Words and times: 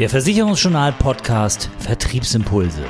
Der 0.00 0.08
Versicherungsjournal 0.08 0.92
Podcast 0.92 1.68
Vertriebsimpulse. 1.78 2.86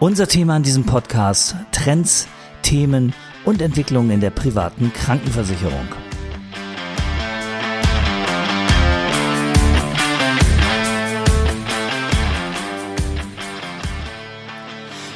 Unser 0.00 0.26
Thema 0.26 0.56
in 0.56 0.64
diesem 0.64 0.84
Podcast 0.84 1.54
Trends, 1.70 2.26
Themen 2.62 3.14
und 3.44 3.62
Entwicklungen 3.62 4.10
in 4.10 4.20
der 4.20 4.30
privaten 4.30 4.92
Krankenversicherung. 4.92 5.86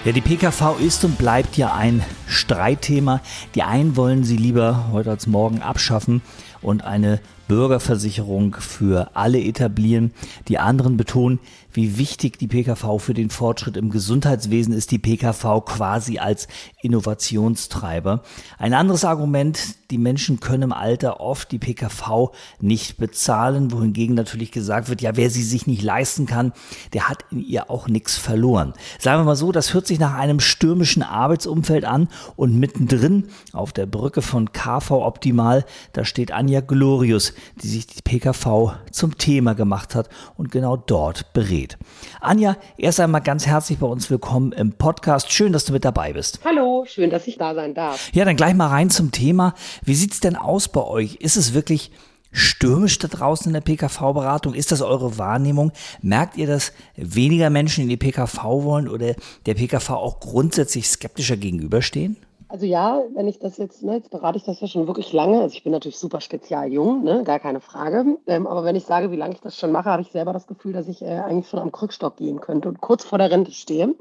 Ja, 0.07 0.13
die 0.13 0.21
PKV 0.21 0.79
ist 0.79 1.05
und 1.05 1.19
bleibt 1.19 1.57
ja 1.57 1.75
ein 1.75 2.01
Streitthema. 2.29 3.21
Die 3.57 3.65
einen 3.65 3.97
wollen 3.97 4.23
sie 4.23 4.37
lieber 4.37 4.85
heute 4.93 5.11
als 5.11 5.27
morgen 5.27 5.63
abschaffen 5.63 6.23
und 6.63 6.85
eine 6.85 7.19
Bürgerversicherung 7.49 8.57
für 8.59 9.11
alle 9.15 9.41
etablieren. 9.41 10.13
Die 10.49 10.59
anderen 10.59 10.97
betonen, 10.97 11.39
wie 11.77 11.99
wichtig 11.99 12.39
die 12.39 12.49
PKV 12.49 12.99
für 12.99 13.13
den 13.13 13.29
Fortschritt 13.29 13.77
im 13.77 13.91
Gesundheitswesen 13.91 14.73
ist, 14.73 14.91
die 14.91 14.99
PKV 14.99 15.61
quasi 15.65 16.19
als 16.19 16.49
Innovationstreiber. 16.81 18.23
Ein 18.59 18.73
anderes 18.73 19.05
Argument, 19.05 19.59
die 19.91 19.99
Menschen 19.99 20.41
können 20.41 20.65
im 20.65 20.73
Alter 20.73 21.21
oft 21.21 21.53
die 21.53 21.59
PKV 21.59 22.33
nicht 22.61 22.97
bezahlen, 22.97 23.73
wohingegen 23.73 24.17
natürlich 24.17 24.53
gesagt 24.53 24.89
wird, 24.89 25.03
ja, 25.03 25.17
wer 25.17 25.29
sie 25.29 25.43
sich 25.43 25.67
nicht 25.67 25.83
leisten 25.83 26.27
kann, 26.27 26.53
der 26.95 27.09
hat 27.09 27.25
in 27.31 27.43
ihr 27.43 27.71
auch 27.71 27.89
nichts 27.89 28.17
verloren. 28.17 28.73
Sagen 28.99 29.21
wir 29.21 29.25
mal 29.25 29.37
so, 29.37 29.53
das 29.53 29.75
hört 29.75 29.87
sich 29.87 29.99
nach 29.99 30.15
einem 30.15 30.41
stürmischen 30.41 31.03
Arbeitsumfeld 31.03 31.85
an 31.85 32.09
und 32.37 32.59
mittendrin 32.59 33.29
auf 33.53 33.73
der 33.73 33.87
Brücke 33.87 34.23
von 34.23 34.53
KV 34.53 34.91
Optimal, 34.93 35.67
da 35.93 36.05
steht 36.05 36.33
Anja 36.33 36.61
Glorius, 36.61 37.35
die 37.63 37.69
sich 37.69 37.87
die 37.87 38.03
PKV 38.03 38.75
zum 38.91 39.19
Thema 39.19 39.55
gemacht 39.55 39.95
hat 39.95 40.09
und 40.37 40.51
genau 40.51 40.77
dort 40.77 41.33
berät. 41.33 41.77
Anja, 42.21 42.57
erst 42.77 43.01
einmal 43.01 43.21
ganz 43.21 43.47
herzlich 43.47 43.79
bei 43.79 43.87
uns 43.87 44.11
willkommen 44.11 44.53
im 44.53 44.73
Podcast. 44.73 45.33
Schön, 45.33 45.53
dass 45.53 45.65
du 45.65 45.73
mit 45.73 45.85
dabei 45.85 46.13
bist. 46.13 46.41
Hallo, 46.45 46.85
schön, 46.87 47.11
dass 47.11 47.27
ich 47.27 47.39
da 47.39 47.55
sein 47.55 47.75
darf. 47.75 48.11
Ja, 48.13 48.25
dann 48.25 48.37
gleich 48.37 48.55
mal 48.55 48.69
rein 48.69 48.91
zum 48.91 49.13
Thema. 49.13 49.55
Wie 49.85 49.95
sieht 49.95 50.13
es 50.13 50.21
denn 50.21 50.37
aus 50.37 50.69
bei 50.69 50.83
euch? 50.83 51.17
Ist 51.17 51.37
es 51.37 51.55
wirklich 51.55 51.91
stürmisch 52.33 52.99
da 52.99 53.09
draußen 53.09 53.47
in 53.49 53.55
der 53.55 53.61
PKV-Beratung? 53.61 54.55
Ist 54.55 54.73
das 54.73 54.83
eure 54.83 55.19
Wahrnehmung? 55.19 55.73
Merkt 56.03 56.37
ihr, 56.37 56.47
dass 56.47 56.73
weniger 56.97 57.51
Menschen 57.51 57.83
in 57.83 57.89
die 57.89 57.97
PKV 57.97 58.45
wollen 58.45 58.89
oder 58.89 59.15
der 59.47 59.55
PKV 59.55 59.91
auch 59.91 60.21
grundsätzlich 60.21 60.89
skeptischer 60.89 61.37
gegenüberstehen? 61.37 62.17
Also 62.49 62.65
ja, 62.65 63.03
wenn 63.15 63.27
ich 63.27 63.41
das 63.41 63.59
jetzt, 63.59 63.83
ne, 63.83 63.97
jetzt 63.97 64.11
berate 64.11 64.39
ich 64.39 64.45
das 64.45 64.61
ja 64.61 64.69
schon 64.69 64.87
wirklich 64.87 65.13
lange. 65.13 65.41
Also 65.41 65.55
ich 65.55 65.65
bin 65.65 65.73
natürlich 65.73 65.99
super 65.99 66.21
spezial 66.21 66.73
jung, 66.73 67.03
ne, 67.03 67.25
gar 67.25 67.41
keine 67.41 67.61
Frage. 67.61 68.19
Ähm, 68.27 68.47
aber 68.47 68.65
wenn 68.65 68.77
ich 68.77 68.85
sage, 68.85 69.11
wie 69.11 69.17
lange 69.17 69.35
ich 69.35 69.41
das 69.41 69.59
schon 69.59 69.73
mache, 69.73 69.91
habe 69.91 70.03
ich 70.03 70.13
selber 70.13 70.33
das 70.33 70.47
Gefühl, 70.47 70.73
dass 70.73 70.87
ich 70.87 71.03
äh, 71.03 71.19
eigentlich 71.19 71.49
schon 71.49 71.59
am 71.59 71.73
Krückstock 71.73 72.17
gehen 72.17 72.41
könnte 72.41 72.69
und 72.69 72.81
kurz 72.81 73.05
vor 73.05 73.19
der 73.19 73.31
Rente 73.31 73.51
stehe. 73.51 73.95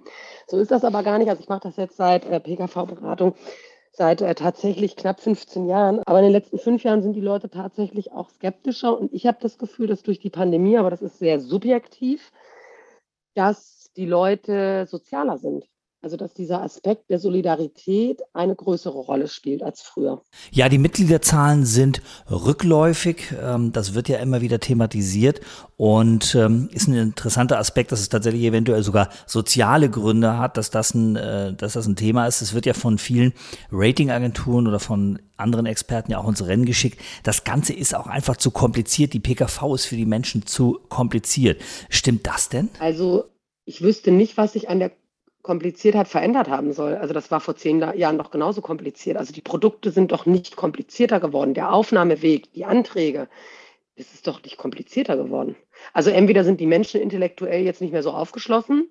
So 0.47 0.59
ist 0.59 0.69
das 0.69 0.83
aber 0.83 1.01
gar 1.01 1.17
nicht. 1.17 1.29
Also 1.29 1.41
ich 1.41 1.49
mache 1.49 1.61
das 1.61 1.77
jetzt 1.77 1.97
seit 1.97 2.25
äh, 2.25 2.39
PKV-Beratung 2.39 3.33
seit 3.91 4.21
äh, 4.21 4.35
tatsächlich 4.35 4.95
knapp 4.95 5.21
15 5.21 5.67
Jahren. 5.67 6.01
Aber 6.05 6.19
in 6.19 6.25
den 6.25 6.33
letzten 6.33 6.59
fünf 6.59 6.83
Jahren 6.83 7.01
sind 7.01 7.13
die 7.13 7.21
Leute 7.21 7.49
tatsächlich 7.49 8.11
auch 8.11 8.29
skeptischer. 8.29 8.97
Und 8.99 9.13
ich 9.13 9.25
habe 9.25 9.37
das 9.41 9.57
Gefühl, 9.57 9.87
dass 9.87 10.03
durch 10.03 10.19
die 10.19 10.29
Pandemie, 10.29 10.77
aber 10.77 10.89
das 10.89 11.01
ist 11.01 11.17
sehr 11.17 11.39
subjektiv, 11.39 12.31
dass 13.33 13.91
die 13.95 14.05
Leute 14.05 14.85
sozialer 14.87 15.37
sind. 15.37 15.65
Also 16.05 16.17
dass 16.17 16.35
dieser 16.35 16.61
Aspekt 16.61 17.09
der 17.09 17.17
Solidarität 17.17 18.21
eine 18.31 18.55
größere 18.55 18.99
Rolle 18.99 19.27
spielt 19.27 19.63
als 19.63 19.81
früher. 19.81 20.21
Ja, 20.51 20.69
die 20.69 20.77
Mitgliederzahlen 20.77 21.65
sind 21.65 21.99
rückläufig. 22.29 23.33
Ähm, 23.41 23.71
das 23.71 23.95
wird 23.95 24.07
ja 24.07 24.19
immer 24.19 24.41
wieder 24.41 24.59
thematisiert 24.59 25.41
und 25.77 26.35
ähm, 26.35 26.69
ist 26.71 26.87
ein 26.87 26.93
interessanter 26.93 27.57
Aspekt, 27.57 27.91
dass 27.91 28.01
es 28.01 28.09
tatsächlich 28.09 28.43
eventuell 28.43 28.83
sogar 28.83 29.09
soziale 29.25 29.89
Gründe 29.89 30.37
hat, 30.37 30.57
dass 30.57 30.69
das 30.69 30.93
ein, 30.93 31.15
äh, 31.15 31.55
dass 31.55 31.73
das 31.73 31.87
ein 31.87 31.95
Thema 31.95 32.27
ist. 32.27 32.43
Es 32.43 32.53
wird 32.53 32.67
ja 32.67 32.75
von 32.75 32.99
vielen 32.99 33.33
Ratingagenturen 33.71 34.67
oder 34.67 34.79
von 34.79 35.17
anderen 35.37 35.65
Experten 35.65 36.11
ja 36.11 36.19
auch 36.19 36.29
ins 36.29 36.45
Rennen 36.45 36.65
geschickt. 36.65 37.01
Das 37.23 37.45
Ganze 37.45 37.73
ist 37.73 37.95
auch 37.95 38.05
einfach 38.05 38.37
zu 38.37 38.51
kompliziert. 38.51 39.13
Die 39.13 39.19
PKV 39.19 39.73
ist 39.73 39.85
für 39.85 39.95
die 39.97 40.05
Menschen 40.05 40.45
zu 40.45 40.81
kompliziert. 40.87 41.59
Stimmt 41.89 42.27
das 42.27 42.49
denn? 42.49 42.69
Also 42.77 43.23
ich 43.65 43.81
wüsste 43.81 44.11
nicht, 44.11 44.37
was 44.37 44.53
sich 44.53 44.69
an 44.69 44.77
der 44.77 44.91
Kompliziertheit 45.45 46.07
verändert 46.07 46.49
haben 46.49 46.73
soll. 46.73 46.95
Also 46.95 47.13
das 47.13 47.29
war 47.29 47.39
vor 47.39 47.55
zehn 47.55 47.79
Jahren 47.79 48.17
doch 48.17 48.31
genauso 48.31 48.61
kompliziert. 48.61 49.15
Also 49.15 49.31
die 49.31 49.41
Produkte 49.41 49.91
sind 49.91 50.11
doch 50.11 50.25
nicht 50.25 50.55
komplizierter 50.55 51.19
geworden. 51.19 51.53
Der 51.53 51.71
Aufnahmeweg, 51.71 52.51
die 52.53 52.65
Anträge, 52.65 53.29
das 53.95 54.11
ist 54.11 54.25
doch 54.25 54.41
nicht 54.41 54.57
komplizierter 54.57 55.15
geworden. 55.15 55.55
Also 55.93 56.09
entweder 56.09 56.43
sind 56.43 56.59
die 56.59 56.65
Menschen 56.65 56.99
intellektuell 56.99 57.63
jetzt 57.63 57.79
nicht 57.79 57.91
mehr 57.93 58.01
so 58.01 58.09
aufgeschlossen, 58.09 58.89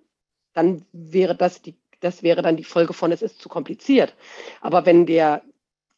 dann 0.53 0.85
wäre 0.93 1.35
das 1.35 1.61
die, 1.61 1.75
das 1.99 2.23
wäre 2.23 2.41
dann 2.41 2.57
die 2.57 2.63
Folge 2.63 2.93
von, 2.93 3.11
es 3.11 3.21
ist 3.21 3.41
zu 3.41 3.49
kompliziert. 3.49 4.15
Aber 4.61 4.87
wenn 4.87 5.07
der 5.07 5.43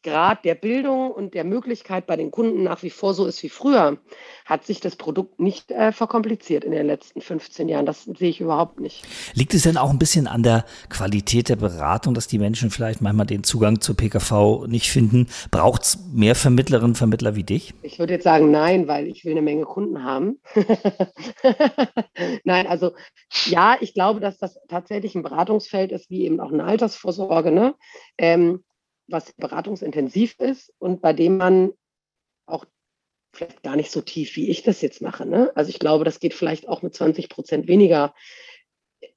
Grad 0.07 0.45
der 0.45 0.55
Bildung 0.55 1.11
und 1.11 1.33
der 1.33 1.43
Möglichkeit 1.43 2.07
bei 2.07 2.15
den 2.15 2.31
Kunden 2.31 2.63
nach 2.63 2.81
wie 2.81 2.89
vor 2.89 3.13
so 3.13 3.25
ist 3.25 3.43
wie 3.43 3.49
früher, 3.49 3.97
hat 4.45 4.65
sich 4.65 4.79
das 4.79 4.95
Produkt 4.95 5.39
nicht 5.39 5.69
äh, 5.71 5.91
verkompliziert 5.91 6.63
in 6.63 6.71
den 6.71 6.87
letzten 6.87 7.19
15 7.19 7.67
Jahren. 7.67 7.85
Das 7.85 8.05
sehe 8.05 8.29
ich 8.29 8.39
überhaupt 8.39 8.79
nicht. 8.79 9.05
Liegt 9.33 9.53
es 9.53 9.63
denn 9.63 9.75
auch 9.75 9.89
ein 9.89 9.99
bisschen 9.99 10.27
an 10.27 10.43
der 10.43 10.63
Qualität 10.89 11.49
der 11.49 11.57
Beratung, 11.57 12.13
dass 12.13 12.27
die 12.27 12.39
Menschen 12.39 12.71
vielleicht 12.71 13.01
manchmal 13.01 13.25
den 13.25 13.43
Zugang 13.43 13.81
zur 13.81 13.97
PKV 13.97 14.67
nicht 14.67 14.89
finden? 14.89 15.27
Braucht 15.51 15.83
es 15.83 15.99
mehr 16.13 16.35
Vermittlerinnen 16.35 16.91
und 16.91 16.97
Vermittler 16.97 17.35
wie 17.35 17.43
dich? 17.43 17.73
Ich 17.81 17.99
würde 17.99 18.13
jetzt 18.13 18.23
sagen 18.23 18.49
nein, 18.49 18.87
weil 18.87 19.07
ich 19.07 19.25
will 19.25 19.33
eine 19.33 19.41
Menge 19.41 19.65
Kunden 19.65 20.05
haben. 20.05 20.39
nein, 22.45 22.65
also 22.65 22.93
ja, 23.45 23.75
ich 23.81 23.93
glaube, 23.93 24.21
dass 24.21 24.37
das 24.37 24.57
tatsächlich 24.69 25.15
ein 25.15 25.23
Beratungsfeld 25.23 25.91
ist, 25.91 26.09
wie 26.09 26.23
eben 26.23 26.39
auch 26.39 26.53
eine 26.53 26.63
Altersvorsorge. 26.63 27.51
Ne? 27.51 27.75
Ähm, 28.17 28.63
was 29.07 29.33
beratungsintensiv 29.33 30.35
ist 30.39 30.73
und 30.79 31.01
bei 31.01 31.13
dem 31.13 31.37
man 31.37 31.71
auch 32.45 32.65
vielleicht 33.33 33.63
gar 33.63 33.75
nicht 33.75 33.91
so 33.91 34.01
tief, 34.01 34.35
wie 34.35 34.49
ich 34.49 34.63
das 34.63 34.81
jetzt 34.81 35.01
mache. 35.01 35.25
Ne? 35.25 35.51
Also 35.55 35.69
ich 35.69 35.79
glaube, 35.79 36.03
das 36.05 36.19
geht 36.19 36.33
vielleicht 36.33 36.67
auch 36.67 36.81
mit 36.81 36.95
20 36.95 37.29
Prozent 37.29 37.67
weniger 37.67 38.13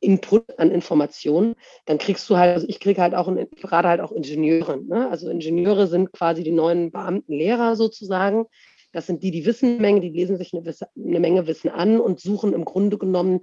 Input 0.01 0.59
an 0.59 0.71
Informationen. 0.71 1.55
Dann 1.87 1.99
kriegst 1.99 2.29
du 2.29 2.37
halt, 2.37 2.55
also 2.55 2.69
ich 2.69 2.81
kriege 2.81 3.01
halt 3.01 3.15
auch, 3.15 3.35
gerade 3.57 3.89
halt 3.89 4.01
auch 4.01 4.13
Ingenieure. 4.13 4.83
Ne? 4.83 5.09
Also 5.11 5.31
Ingenieure 5.31 5.87
sind 5.87 6.13
quasi 6.13 6.43
die 6.43 6.53
neuen 6.53 6.91
Beamten 6.91 7.33
Lehrer 7.33 7.77
sozusagen. 7.77 8.47
Das 8.93 9.07
sind 9.07 9.23
die, 9.23 9.31
die 9.31 9.47
wissen 9.47 9.71
eine 9.71 9.81
Menge, 9.81 10.01
die 10.01 10.11
lesen 10.11 10.37
sich 10.37 10.53
eine, 10.53 10.63
eine 10.97 11.21
Menge 11.21 11.47
Wissen 11.47 11.71
an 11.71 12.01
und 12.01 12.21
suchen 12.21 12.53
im 12.53 12.65
Grunde 12.65 12.99
genommen 12.99 13.41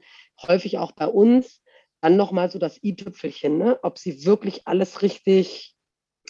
häufig 0.48 0.78
auch 0.78 0.92
bei 0.92 1.08
uns 1.08 1.62
dann 2.02 2.16
nochmal 2.16 2.52
so 2.52 2.60
das 2.60 2.84
i-Tüpfelchen, 2.84 3.58
ne? 3.58 3.80
ob 3.82 3.98
sie 3.98 4.26
wirklich 4.26 4.68
alles 4.68 5.02
richtig 5.02 5.77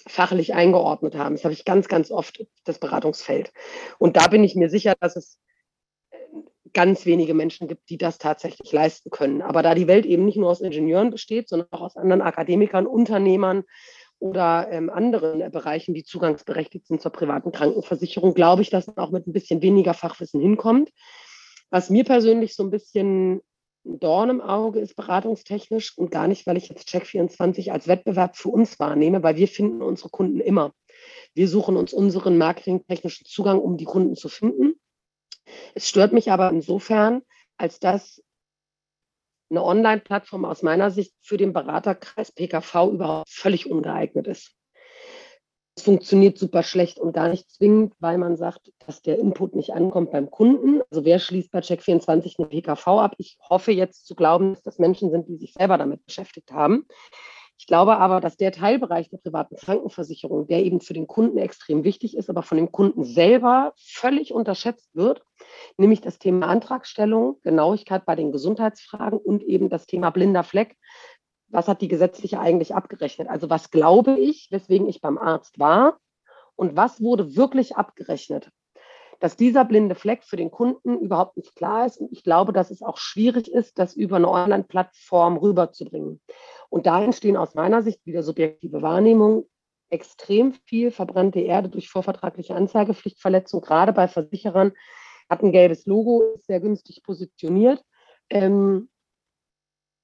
fachlich 0.05 0.53
eingeordnet 0.53 1.15
haben. 1.15 1.35
Das 1.35 1.43
habe 1.43 1.53
ich 1.53 1.65
ganz, 1.65 1.87
ganz 1.87 2.11
oft, 2.11 2.45
das 2.65 2.79
Beratungsfeld. 2.79 3.51
Und 3.97 4.17
da 4.17 4.27
bin 4.27 4.43
ich 4.43 4.55
mir 4.55 4.69
sicher, 4.69 4.95
dass 4.99 5.15
es 5.15 5.39
äh, 6.11 6.17
ganz 6.73 7.05
wenige 7.05 7.33
Menschen 7.33 7.67
gibt, 7.67 7.89
die 7.89 7.97
das 7.97 8.17
tatsächlich 8.17 8.71
leisten 8.71 9.09
können. 9.09 9.41
Aber 9.41 9.63
da 9.63 9.75
die 9.75 9.87
Welt 9.87 10.05
eben 10.05 10.25
nicht 10.25 10.37
nur 10.37 10.49
aus 10.49 10.61
Ingenieuren 10.61 11.09
besteht, 11.09 11.49
sondern 11.49 11.67
auch 11.71 11.81
aus 11.81 11.97
anderen 11.97 12.21
Akademikern, 12.21 12.87
Unternehmern 12.87 13.63
oder 14.19 14.67
ähm, 14.71 14.89
anderen 14.89 15.51
Bereichen, 15.51 15.93
die 15.93 16.03
zugangsberechtigt 16.03 16.87
sind 16.87 17.01
zur 17.01 17.11
privaten 17.11 17.51
Krankenversicherung, 17.51 18.33
glaube 18.33 18.61
ich, 18.61 18.69
dass 18.69 18.87
man 18.87 18.97
auch 18.97 19.11
mit 19.11 19.27
ein 19.27 19.33
bisschen 19.33 19.61
weniger 19.61 19.93
Fachwissen 19.93 20.41
hinkommt. 20.41 20.89
Was 21.69 21.89
mir 21.89 22.03
persönlich 22.03 22.55
so 22.55 22.63
ein 22.63 22.71
bisschen 22.71 23.41
Dorn 23.87 24.29
im 24.29 24.41
Auge 24.41 24.79
ist 24.79 24.95
beratungstechnisch 24.95 25.97
und 25.97 26.11
gar 26.11 26.27
nicht, 26.27 26.45
weil 26.45 26.57
ich 26.57 26.69
jetzt 26.69 26.89
Check24 26.89 27.71
als 27.71 27.87
Wettbewerb 27.87 28.35
für 28.35 28.49
uns 28.49 28.79
wahrnehme, 28.79 29.23
weil 29.23 29.37
wir 29.37 29.47
finden 29.47 29.81
unsere 29.81 30.09
Kunden 30.09 30.39
immer. 30.39 30.73
Wir 31.33 31.47
suchen 31.47 31.77
uns 31.77 31.93
unseren 31.93 32.37
marketingtechnischen 32.37 33.25
Zugang, 33.25 33.59
um 33.59 33.77
die 33.77 33.85
Kunden 33.85 34.15
zu 34.15 34.29
finden. 34.29 34.73
Es 35.73 35.87
stört 35.87 36.11
mich 36.11 36.31
aber 36.31 36.49
insofern, 36.49 37.21
als 37.57 37.79
dass 37.79 38.21
eine 39.49 39.63
Online-Plattform 39.63 40.43
aus 40.45 40.61
meiner 40.61 40.91
Sicht 40.91 41.13
für 41.21 41.37
den 41.37 41.53
Beraterkreis 41.53 42.31
PKV 42.31 42.91
überhaupt 42.91 43.29
völlig 43.29 43.69
ungeeignet 43.69 44.27
ist. 44.27 44.53
Es 45.77 45.83
funktioniert 45.83 46.39
super 46.39 46.63
schlecht 46.63 46.97
und 46.97 47.13
gar 47.13 47.29
nicht 47.29 47.51
zwingend, 47.51 47.93
weil 47.99 48.17
man 48.17 48.35
sagt, 48.35 48.73
dass 48.87 49.03
der 49.03 49.19
Input 49.19 49.55
nicht 49.55 49.73
ankommt 49.73 50.09
beim 50.09 50.31
Kunden. 50.31 50.81
Also 50.89 51.05
wer 51.05 51.19
schließt 51.19 51.51
bei 51.51 51.59
Check24 51.59 52.39
eine 52.39 52.47
PKV 52.47 52.87
ab? 52.87 53.13
Ich 53.19 53.37
hoffe 53.47 53.71
jetzt 53.71 54.07
zu 54.07 54.15
glauben, 54.15 54.55
dass 54.55 54.63
das 54.63 54.79
Menschen 54.79 55.11
sind, 55.11 55.27
die 55.27 55.37
sich 55.37 55.53
selber 55.53 55.77
damit 55.77 56.03
beschäftigt 56.03 56.51
haben. 56.51 56.87
Ich 57.59 57.67
glaube 57.67 57.97
aber, 57.97 58.21
dass 58.21 58.37
der 58.37 58.51
Teilbereich 58.51 59.11
der 59.11 59.17
privaten 59.17 59.55
Krankenversicherung, 59.55 60.47
der 60.47 60.63
eben 60.63 60.81
für 60.81 60.93
den 60.93 61.05
Kunden 61.05 61.37
extrem 61.37 61.83
wichtig 61.83 62.17
ist, 62.17 62.29
aber 62.29 62.41
von 62.41 62.57
dem 62.57 62.71
Kunden 62.71 63.03
selber 63.03 63.73
völlig 63.77 64.33
unterschätzt 64.33 64.95
wird, 64.95 65.23
nämlich 65.77 66.01
das 66.01 66.17
Thema 66.17 66.47
Antragstellung, 66.47 67.39
Genauigkeit 67.43 68.03
bei 68.05 68.15
den 68.15 68.31
Gesundheitsfragen 68.31 69.19
und 69.19 69.43
eben 69.43 69.69
das 69.69 69.85
Thema 69.85 70.09
blinder 70.09 70.43
Fleck, 70.43 70.75
was 71.49 71.67
hat 71.67 71.81
die 71.81 71.87
gesetzliche 71.87 72.39
eigentlich 72.39 72.75
abgerechnet? 72.75 73.29
Also 73.29 73.49
was 73.49 73.71
glaube 73.71 74.17
ich, 74.19 74.47
weswegen 74.51 74.87
ich 74.87 75.01
beim 75.01 75.17
Arzt 75.17 75.59
war 75.59 75.99
und 76.55 76.75
was 76.75 77.01
wurde 77.01 77.35
wirklich 77.35 77.75
abgerechnet. 77.75 78.51
Dass 79.19 79.35
dieser 79.35 79.65
blinde 79.65 79.95
Fleck 79.95 80.23
für 80.23 80.35
den 80.35 80.51
Kunden 80.51 80.99
überhaupt 80.99 81.37
nicht 81.37 81.55
klar 81.55 81.85
ist. 81.87 81.97
Und 81.97 82.11
ich 82.11 82.23
glaube, 82.23 82.53
dass 82.53 82.69
es 82.69 82.83
auch 82.83 82.97
schwierig 82.97 83.51
ist, 83.51 83.79
das 83.79 83.95
über 83.95 84.17
eine 84.17 84.29
Online-Plattform 84.29 85.37
rüberzubringen. 85.37 86.21
Und 86.69 86.85
da 86.85 87.01
entstehen 87.01 87.37
aus 87.37 87.55
meiner 87.55 87.81
Sicht 87.81 88.05
wieder 88.05 88.21
subjektive 88.21 88.81
Wahrnehmungen, 88.83 89.45
extrem 89.89 90.53
viel 90.53 90.91
verbrannte 90.91 91.39
Erde 91.39 91.69
durch 91.69 91.89
vorvertragliche 91.89 92.53
Anzeigepflichtverletzung, 92.53 93.61
gerade 93.61 93.93
bei 93.93 94.07
Versicherern, 94.07 94.73
hat 95.29 95.43
ein 95.43 95.51
gelbes 95.51 95.85
Logo, 95.85 96.23
ist 96.35 96.47
sehr 96.47 96.59
günstig 96.59 97.03
positioniert, 97.03 97.83
ähm, 98.29 98.89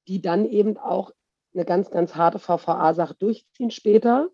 die 0.07 0.21
dann 0.21 0.45
eben 0.45 0.77
auch 0.77 1.11
eine 1.53 1.65
ganz, 1.65 1.91
ganz 1.91 2.15
harte 2.15 2.39
VVA-Sache 2.39 3.15
durchziehen 3.15 3.71
später 3.71 4.29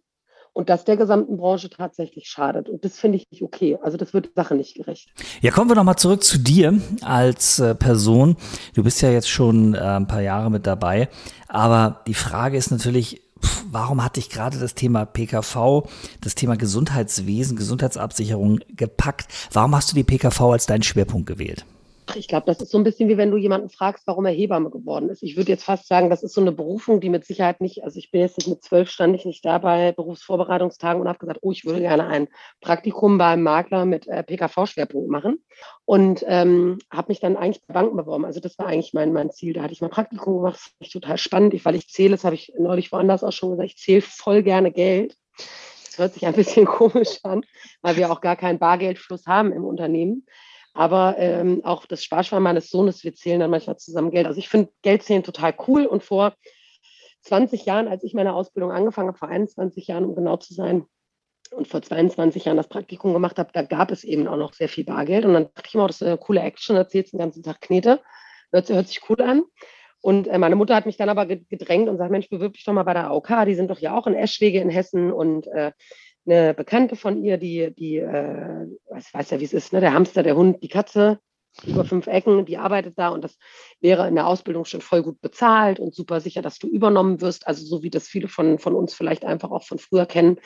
und 0.53 0.69
das 0.69 0.85
der 0.85 0.97
gesamten 0.97 1.37
Branche 1.37 1.69
tatsächlich 1.69 2.27
schadet. 2.27 2.69
Und 2.69 2.83
das 2.83 2.97
finde 2.97 3.17
ich 3.17 3.27
nicht 3.31 3.43
okay. 3.43 3.77
Also 3.81 3.97
das 3.97 4.13
wird 4.13 4.31
Sache 4.35 4.55
nicht 4.55 4.75
gerecht. 4.75 5.09
Ja, 5.41 5.51
kommen 5.51 5.69
wir 5.69 5.75
nochmal 5.75 5.97
zurück 5.97 6.23
zu 6.23 6.39
dir 6.39 6.79
als 7.01 7.59
äh, 7.59 7.75
Person. 7.75 8.35
Du 8.73 8.83
bist 8.83 9.01
ja 9.01 9.11
jetzt 9.11 9.29
schon 9.29 9.75
äh, 9.75 9.79
ein 9.79 10.07
paar 10.07 10.21
Jahre 10.21 10.49
mit 10.49 10.65
dabei. 10.65 11.09
Aber 11.47 12.01
die 12.07 12.13
Frage 12.13 12.57
ist 12.57 12.71
natürlich, 12.71 13.21
warum 13.69 14.03
hat 14.03 14.17
dich 14.17 14.29
gerade 14.29 14.59
das 14.59 14.75
Thema 14.75 15.05
PKV, 15.05 15.83
das 16.21 16.35
Thema 16.35 16.57
Gesundheitswesen, 16.57 17.55
Gesundheitsabsicherung 17.55 18.59
gepackt? 18.69 19.27
Warum 19.53 19.75
hast 19.75 19.91
du 19.91 19.95
die 19.95 20.03
PKV 20.03 20.41
als 20.41 20.65
deinen 20.65 20.83
Schwerpunkt 20.83 21.27
gewählt? 21.27 21.65
Ich 22.15 22.27
glaube, 22.27 22.45
das 22.45 22.61
ist 22.61 22.71
so 22.71 22.77
ein 22.77 22.83
bisschen 22.83 23.09
wie 23.09 23.17
wenn 23.17 23.31
du 23.31 23.37
jemanden 23.37 23.69
fragst, 23.69 24.05
warum 24.07 24.25
er 24.25 24.31
Hebamme 24.31 24.69
geworden 24.69 25.09
ist. 25.09 25.23
Ich 25.23 25.37
würde 25.37 25.51
jetzt 25.51 25.63
fast 25.63 25.87
sagen, 25.87 26.09
das 26.09 26.23
ist 26.23 26.33
so 26.33 26.41
eine 26.41 26.51
Berufung, 26.51 27.01
die 27.01 27.09
mit 27.09 27.25
Sicherheit 27.25 27.61
nicht, 27.61 27.83
also 27.83 27.97
ich 27.97 28.11
bin 28.11 28.21
jetzt 28.21 28.37
nicht 28.37 28.47
mit 28.47 28.63
zwölf, 28.63 28.89
stand 28.89 29.15
ich 29.15 29.25
nicht 29.25 29.43
da 29.45 29.57
bei 29.57 29.91
Berufsvorbereitungstagen 29.91 31.01
und 31.01 31.07
habe 31.07 31.19
gesagt, 31.19 31.39
oh, 31.41 31.51
ich 31.51 31.65
würde 31.65 31.81
gerne 31.81 32.07
ein 32.07 32.27
Praktikum 32.61 33.17
beim 33.17 33.41
Makler 33.43 33.85
mit 33.85 34.07
äh, 34.07 34.23
PKV-Schwerpunkt 34.23 35.09
machen. 35.09 35.43
Und 35.85 36.23
ähm, 36.27 36.79
habe 36.91 37.09
mich 37.09 37.19
dann 37.19 37.35
eigentlich 37.35 37.65
bei 37.67 37.73
Banken 37.73 37.97
beworben. 37.97 38.25
Also 38.25 38.39
das 38.39 38.57
war 38.59 38.67
eigentlich 38.67 38.93
mein, 38.93 39.13
mein 39.13 39.31
Ziel. 39.31 39.53
Da 39.53 39.63
hatte 39.63 39.73
ich 39.73 39.81
mal 39.81 39.89
Praktikum 39.89 40.37
gemacht, 40.37 40.55
das 40.55 40.63
fand 40.63 40.75
ich 40.79 40.91
total 40.91 41.17
spannend, 41.17 41.65
weil 41.65 41.75
ich 41.75 41.89
zähle, 41.89 42.11
das 42.11 42.23
habe 42.23 42.35
ich 42.35 42.53
neulich 42.57 42.91
woanders 42.91 43.23
auch 43.23 43.31
schon 43.31 43.51
gesagt, 43.51 43.69
ich 43.69 43.77
zähle 43.77 44.01
voll 44.01 44.43
gerne 44.43 44.71
Geld. 44.71 45.15
Das 45.85 45.97
hört 45.97 46.13
sich 46.13 46.25
ein 46.25 46.33
bisschen 46.33 46.65
komisch 46.65 47.19
an, 47.23 47.43
weil 47.81 47.97
wir 47.97 48.11
auch 48.11 48.21
gar 48.21 48.35
keinen 48.35 48.59
Bargeldfluss 48.59 49.25
haben 49.25 49.51
im 49.51 49.63
Unternehmen. 49.63 50.25
Aber 50.73 51.15
ähm, 51.17 51.61
auch 51.63 51.85
das 51.85 52.03
Sparschwein 52.03 52.43
meines 52.43 52.69
Sohnes, 52.69 53.03
wir 53.03 53.13
zählen 53.13 53.39
dann 53.39 53.51
manchmal 53.51 53.77
zusammen 53.77 54.11
Geld. 54.11 54.27
Also 54.27 54.39
ich 54.39 54.49
finde 54.49 54.71
Geldzählen 54.81 55.23
total 55.23 55.53
cool. 55.67 55.85
Und 55.85 56.03
vor 56.03 56.33
20 57.23 57.65
Jahren, 57.65 57.87
als 57.87 58.03
ich 58.03 58.13
meine 58.13 58.33
Ausbildung 58.33 58.71
angefangen 58.71 59.09
habe, 59.09 59.17
vor 59.17 59.29
21 59.29 59.87
Jahren, 59.87 60.05
um 60.05 60.15
genau 60.15 60.37
zu 60.37 60.53
sein, 60.53 60.85
und 61.51 61.67
vor 61.67 61.81
22 61.81 62.45
Jahren 62.45 62.57
das 62.57 62.67
Praktikum 62.67 63.13
gemacht 63.13 63.39
habe, 63.39 63.49
da 63.53 63.63
gab 63.63 63.91
es 63.91 64.03
eben 64.03 64.27
auch 64.27 64.37
noch 64.37 64.53
sehr 64.53 64.69
viel 64.69 64.83
Bargeld. 64.83 65.25
Und 65.25 65.33
dann 65.33 65.45
dachte 65.55 65.67
ich 65.67 65.73
mir, 65.73 65.83
oh, 65.83 65.87
das 65.87 66.01
ist 66.01 66.07
eine 66.07 66.17
coole 66.17 66.41
Action, 66.41 66.75
erzählst 66.75 67.13
den 67.13 67.19
ganzen 67.19 67.43
Tag 67.43 67.61
Knete. 67.61 68.01
Hört, 68.51 68.69
hört 68.69 68.87
sich 68.87 69.01
cool 69.09 69.21
an. 69.21 69.43
Und 70.01 70.27
äh, 70.27 70.37
meine 70.37 70.55
Mutter 70.55 70.75
hat 70.75 70.85
mich 70.85 70.97
dann 70.97 71.09
aber 71.09 71.25
gedrängt 71.25 71.89
und 71.89 71.97
sagt, 71.97 72.11
Mensch, 72.11 72.29
bewirb 72.29 72.53
dich 72.53 72.63
doch 72.63 72.73
mal 72.73 72.83
bei 72.83 72.93
der 72.93 73.07
AOK, 73.07 73.45
die 73.45 73.55
sind 73.55 73.69
doch 73.69 73.79
ja 73.79 73.97
auch 73.97 74.07
in 74.07 74.13
Eschwege 74.13 74.59
in 74.59 74.69
Hessen 74.69 75.11
und 75.11 75.47
äh, 75.47 75.71
eine 76.29 76.53
Bekannte 76.53 76.95
von 76.95 77.23
ihr, 77.23 77.37
die, 77.37 77.73
die 77.75 77.97
äh, 77.97 78.65
ich 78.97 79.13
weiß 79.13 79.31
ja, 79.31 79.39
wie 79.39 79.45
es 79.45 79.53
ist, 79.53 79.73
ne? 79.73 79.79
der 79.79 79.93
Hamster, 79.93 80.23
der 80.23 80.35
Hund, 80.35 80.61
die 80.63 80.67
Katze, 80.67 81.19
über 81.65 81.83
fünf 81.83 82.07
Ecken, 82.07 82.45
die 82.45 82.57
arbeitet 82.57 82.97
da 82.97 83.09
und 83.09 83.23
das 83.23 83.37
wäre 83.81 84.07
in 84.07 84.15
der 84.15 84.27
Ausbildung 84.27 84.65
schon 84.65 84.81
voll 84.81 85.01
gut 85.01 85.19
bezahlt 85.19 85.79
und 85.79 85.95
super 85.95 86.21
sicher, 86.21 86.41
dass 86.41 86.59
du 86.59 86.67
übernommen 86.67 87.21
wirst. 87.21 87.47
Also 87.47 87.65
so 87.65 87.83
wie 87.83 87.89
das 87.89 88.07
viele 88.07 88.27
von, 88.27 88.59
von 88.59 88.75
uns 88.75 88.93
vielleicht 88.93 89.25
einfach 89.25 89.51
auch 89.51 89.63
von 89.63 89.79
früher 89.79 90.05
kennen, 90.05 90.39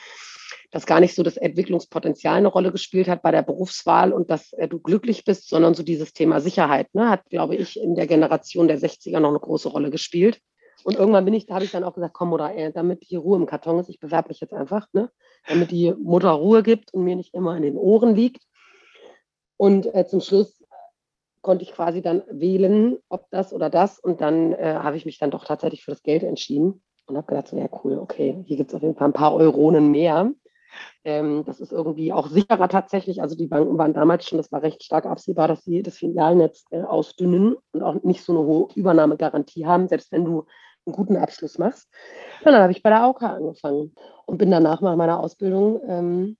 dass 0.71 0.85
gar 0.85 1.00
nicht 1.00 1.13
so 1.13 1.21
das 1.21 1.38
Entwicklungspotenzial 1.38 2.38
eine 2.38 2.47
Rolle 2.47 2.71
gespielt 2.71 3.07
hat 3.07 3.21
bei 3.21 3.31
der 3.31 3.44
Berufswahl 3.44 4.12
und 4.12 4.31
dass 4.31 4.53
äh, 4.53 4.68
du 4.68 4.79
glücklich 4.79 5.24
bist, 5.24 5.50
sondern 5.50 5.74
so 5.74 5.83
dieses 5.83 6.13
Thema 6.13 6.39
Sicherheit 6.39 6.88
ne, 6.94 7.09
hat, 7.09 7.29
glaube 7.29 7.56
ich, 7.56 7.79
in 7.79 7.95
der 7.95 8.07
Generation 8.07 8.68
der 8.68 8.79
60er 8.79 9.19
noch 9.19 9.29
eine 9.29 9.39
große 9.39 9.69
Rolle 9.69 9.91
gespielt. 9.91 10.39
Und 10.83 10.95
irgendwann 10.97 11.25
bin 11.25 11.33
ich, 11.33 11.45
da 11.45 11.56
habe 11.56 11.65
ich 11.65 11.71
dann 11.71 11.83
auch 11.83 11.94
gesagt, 11.94 12.13
komm, 12.13 12.33
oder 12.33 12.53
äh, 12.56 12.71
damit 12.71 13.03
hier 13.03 13.19
Ruhe 13.19 13.38
im 13.38 13.45
Karton 13.45 13.80
ist, 13.80 13.89
ich 13.89 14.00
bewerbe 14.00 14.30
mich 14.30 14.39
jetzt 14.39 14.53
einfach, 14.53 14.88
ne? 14.94 15.09
damit 15.47 15.71
die 15.71 15.94
Mutter 15.94 16.31
Ruhe 16.31 16.63
gibt 16.63 16.94
und 16.94 17.03
mir 17.03 17.15
nicht 17.15 17.33
immer 17.33 17.56
in 17.56 17.63
den 17.63 17.77
Ohren 17.77 18.15
liegt. 18.15 18.44
Und 19.57 19.94
äh, 19.94 20.06
zum 20.06 20.21
Schluss 20.21 20.63
konnte 21.41 21.63
ich 21.63 21.74
quasi 21.74 22.01
dann 22.01 22.24
wählen, 22.30 22.97
ob 23.09 23.30
das 23.30 23.53
oder 23.53 23.69
das. 23.69 24.00
Und 24.00 24.21
dann 24.21 24.53
äh, 24.53 24.75
habe 24.75 24.97
ich 24.97 25.06
mich 25.06 25.19
dann 25.19 25.31
doch 25.31 25.45
tatsächlich 25.45 25.83
für 25.83 25.91
das 25.91 26.03
Geld 26.03 26.24
entschieden 26.24 26.81
und 27.06 27.18
habe 27.18 27.27
gedacht, 27.27 27.50
so, 27.50 27.57
ja 27.57 27.68
cool, 27.83 28.00
okay, 28.00 28.44
hier 28.45 28.57
gibt 28.57 28.71
es 28.71 28.75
auf 28.75 28.81
jeden 28.81 28.95
Fall 28.95 29.09
ein 29.09 29.13
paar 29.13 29.36
Euronen 29.36 29.91
mehr. 29.91 30.31
Ähm, 31.03 31.44
das 31.45 31.59
ist 31.59 31.71
irgendwie 31.71 32.13
auch 32.13 32.27
sicherer 32.27 32.68
tatsächlich. 32.68 33.21
Also 33.21 33.36
die 33.36 33.47
Banken 33.47 33.77
waren 33.77 33.94
damals 33.94 34.27
schon, 34.27 34.38
das 34.38 34.51
war 34.51 34.63
recht 34.63 34.83
stark 34.83 35.06
absehbar, 35.06 35.47
dass 35.47 35.63
sie 35.63 35.83
das 35.83 35.97
Filialnetz 35.97 36.65
äh, 36.71 36.81
ausdünnen 36.81 37.57
und 37.74 37.83
auch 37.83 38.01
nicht 38.03 38.24
so 38.24 38.33
eine 38.33 38.41
hohe 38.41 38.68
Übernahmegarantie 38.75 39.65
haben, 39.65 39.88
selbst 39.88 40.12
wenn 40.12 40.25
du 40.25 40.45
einen 40.85 40.95
guten 40.95 41.18
Abschluss 41.18 41.57
machst. 41.57 41.89
Und 42.44 42.51
dann 42.51 42.62
habe 42.62 42.71
ich 42.71 42.83
bei 42.83 42.89
der 42.89 43.01
AOK 43.01 43.24
angefangen 43.24 43.94
und 44.25 44.38
bin 44.38 44.51
danach 44.51 44.81
nach 44.81 44.95
meiner 44.95 45.19
Ausbildung 45.19 45.81
ähm, 45.88 46.38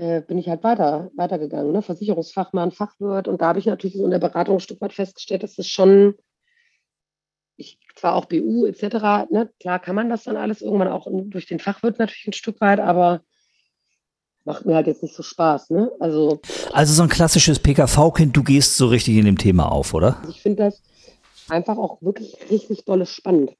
äh, 0.00 0.22
bin 0.22 0.38
ich 0.38 0.48
halt 0.48 0.64
weiter, 0.64 1.10
weitergegangen, 1.14 1.72
ne? 1.72 1.82
Versicherungsfachmann, 1.82 2.72
Fachwirt 2.72 3.28
und 3.28 3.42
da 3.42 3.48
habe 3.48 3.58
ich 3.58 3.66
natürlich 3.66 3.96
so 3.96 4.04
in 4.04 4.10
der 4.10 4.18
Beratung 4.18 4.56
ein 4.56 4.60
Stück 4.60 4.80
weit 4.80 4.94
festgestellt, 4.94 5.42
dass 5.42 5.58
es 5.58 5.68
schon, 5.68 6.14
ich 7.56 7.78
zwar 7.96 8.14
auch 8.14 8.24
BU 8.24 8.64
etc., 8.64 9.30
ne? 9.30 9.50
klar 9.60 9.78
kann 9.78 9.94
man 9.94 10.08
das 10.08 10.24
dann 10.24 10.38
alles 10.38 10.62
irgendwann 10.62 10.88
auch 10.88 11.06
durch 11.10 11.46
den 11.46 11.58
Fachwirt 11.58 11.98
natürlich 11.98 12.28
ein 12.28 12.32
Stück 12.32 12.62
weit, 12.62 12.80
aber 12.80 13.20
macht 14.44 14.64
mir 14.64 14.74
halt 14.74 14.86
jetzt 14.86 15.02
nicht 15.02 15.14
so 15.14 15.22
Spaß. 15.22 15.68
Ne? 15.68 15.92
Also, 16.00 16.40
also 16.72 16.94
so 16.94 17.02
ein 17.02 17.10
klassisches 17.10 17.58
PKV-Kind, 17.58 18.34
du 18.34 18.42
gehst 18.42 18.78
so 18.78 18.86
richtig 18.86 19.16
in 19.16 19.26
dem 19.26 19.36
Thema 19.36 19.70
auf, 19.70 19.92
oder? 19.92 20.16
Also 20.20 20.30
ich 20.30 20.40
finde 20.40 20.64
das 20.64 20.82
einfach 21.50 21.78
auch 21.78 22.00
wirklich 22.02 22.36
richtig 22.50 22.84
dolle 22.84 23.06
spannend. 23.06 23.56